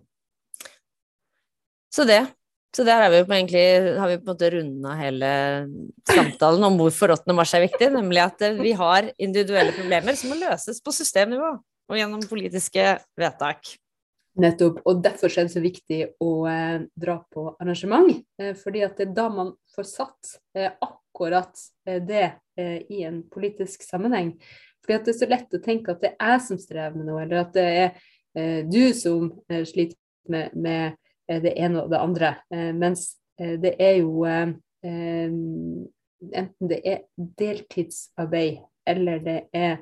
Så 1.95 2.05
det. 2.09 2.25
Så 2.77 2.85
der 2.85 3.09
vi 3.09 3.23
egentlig, 3.23 3.97
har 3.97 4.11
vi 4.11 4.19
på 4.21 4.27
en 4.27 4.35
måte 4.35 4.51
runda 4.53 4.93
hele 4.99 5.31
samtalen 6.11 6.67
om 6.69 6.77
hvorfor 6.77 7.15
8. 7.17 7.33
mars 7.33 7.55
er 7.57 7.65
viktig, 7.65 7.89
nemlig 7.95 8.21
at 8.27 8.45
vi 8.59 8.75
har 8.77 9.09
individuelle 9.17 9.73
problemer 9.73 10.19
som 10.19 10.35
må 10.35 10.37
løses 10.37 10.83
på 10.85 10.93
systemnivå 10.93 11.55
og 11.89 11.97
gjennom 11.97 12.27
politiske 12.29 12.85
vedtak. 13.19 13.73
Nettopp. 14.39 14.83
Og 14.87 15.01
derfor 15.03 15.33
er 15.33 15.49
det 15.49 15.55
så 15.57 15.63
viktig 15.65 16.01
å 16.23 16.31
eh, 16.47 16.85
dra 16.95 17.17
på 17.33 17.49
arrangement. 17.57 18.13
Eh, 18.39 18.53
fordi 18.59 18.85
at 18.87 19.01
det 19.01 19.09
er 19.09 19.17
da 19.17 19.27
man 19.33 19.51
får 19.75 19.89
satt 19.89 20.35
eh, 20.55 20.71
akkurat 20.71 21.65
eh, 21.89 21.99
det 22.05 22.27
eh, 22.61 22.79
i 22.93 23.03
en 23.09 23.23
politisk 23.33 23.83
sammenheng. 23.87 24.37
For 24.85 24.95
det 24.95 25.15
er 25.15 25.19
så 25.19 25.31
lett 25.33 25.57
å 25.57 25.63
tenke 25.65 25.97
at 25.97 26.05
det 26.05 26.15
er 26.15 26.37
jeg 26.37 26.45
som 26.47 26.61
strever 26.63 26.95
med 27.01 27.11
noe, 27.11 27.25
eller 27.25 27.43
at 27.43 27.51
det 27.57 27.67
er 27.67 27.89
eh, 28.39 28.61
du 28.69 28.95
som 28.97 29.33
eh, 29.51 29.65
sliter 29.67 29.99
med, 30.31 30.55
med, 30.55 30.93
eh, 30.93 31.08
det 31.43 31.55
ene 31.61 31.83
og 31.85 31.91
det 31.93 32.01
andre. 32.01 32.35
Eh, 32.55 32.73
mens 32.77 33.11
eh, 33.41 33.57
det 33.61 33.77
er 33.83 34.01
jo 34.03 34.25
Enten 36.29 36.69
det 36.71 36.79
er 36.87 37.01
deltidsarbeid 37.17 38.61
eller 38.87 39.19
det 39.23 39.41
er 39.55 39.81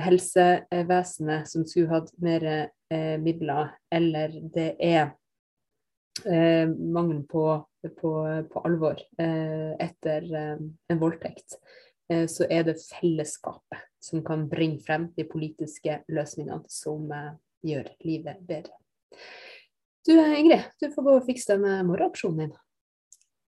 helsevesenet 0.00 1.48
som 1.50 1.66
skulle 1.68 1.92
hatt 1.92 2.08
mer 2.22 2.46
midler, 3.20 3.74
eller 3.92 4.32
det 4.54 4.70
er 4.80 5.12
mangelen 6.24 7.26
på, 7.28 7.44
på, 8.00 8.12
på 8.48 8.64
alvor 8.64 8.96
etter 9.20 10.30
en 10.40 11.00
voldtekt. 11.02 11.58
Eh, 12.12 12.26
så 12.26 12.46
er 12.50 12.66
det 12.66 12.78
fellesskapet 12.82 13.82
som 14.02 14.22
kan 14.24 14.46
bringe 14.48 14.78
frem 14.86 15.08
de 15.16 15.26
politiske 15.26 16.00
løsningene 16.12 16.62
som 16.70 17.10
eh, 17.12 17.32
gjør 17.66 17.90
livet 18.06 18.42
bedre. 18.46 18.76
Du 20.06 20.36
Ingrid, 20.36 20.62
du 20.80 20.90
får 20.94 21.02
gå 21.02 21.14
og 21.18 21.24
fikse 21.26 21.56
denne 21.56 21.80
morgenaksjonen 21.88 22.44
din. 22.44 22.52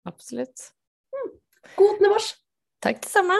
Absolutt. 0.08 0.70
Mm. 1.12 1.34
God 1.76 1.96
8. 2.00 2.10
mars! 2.14 2.30
Takk 2.86 3.02
det 3.04 3.12
samme. 3.12 3.36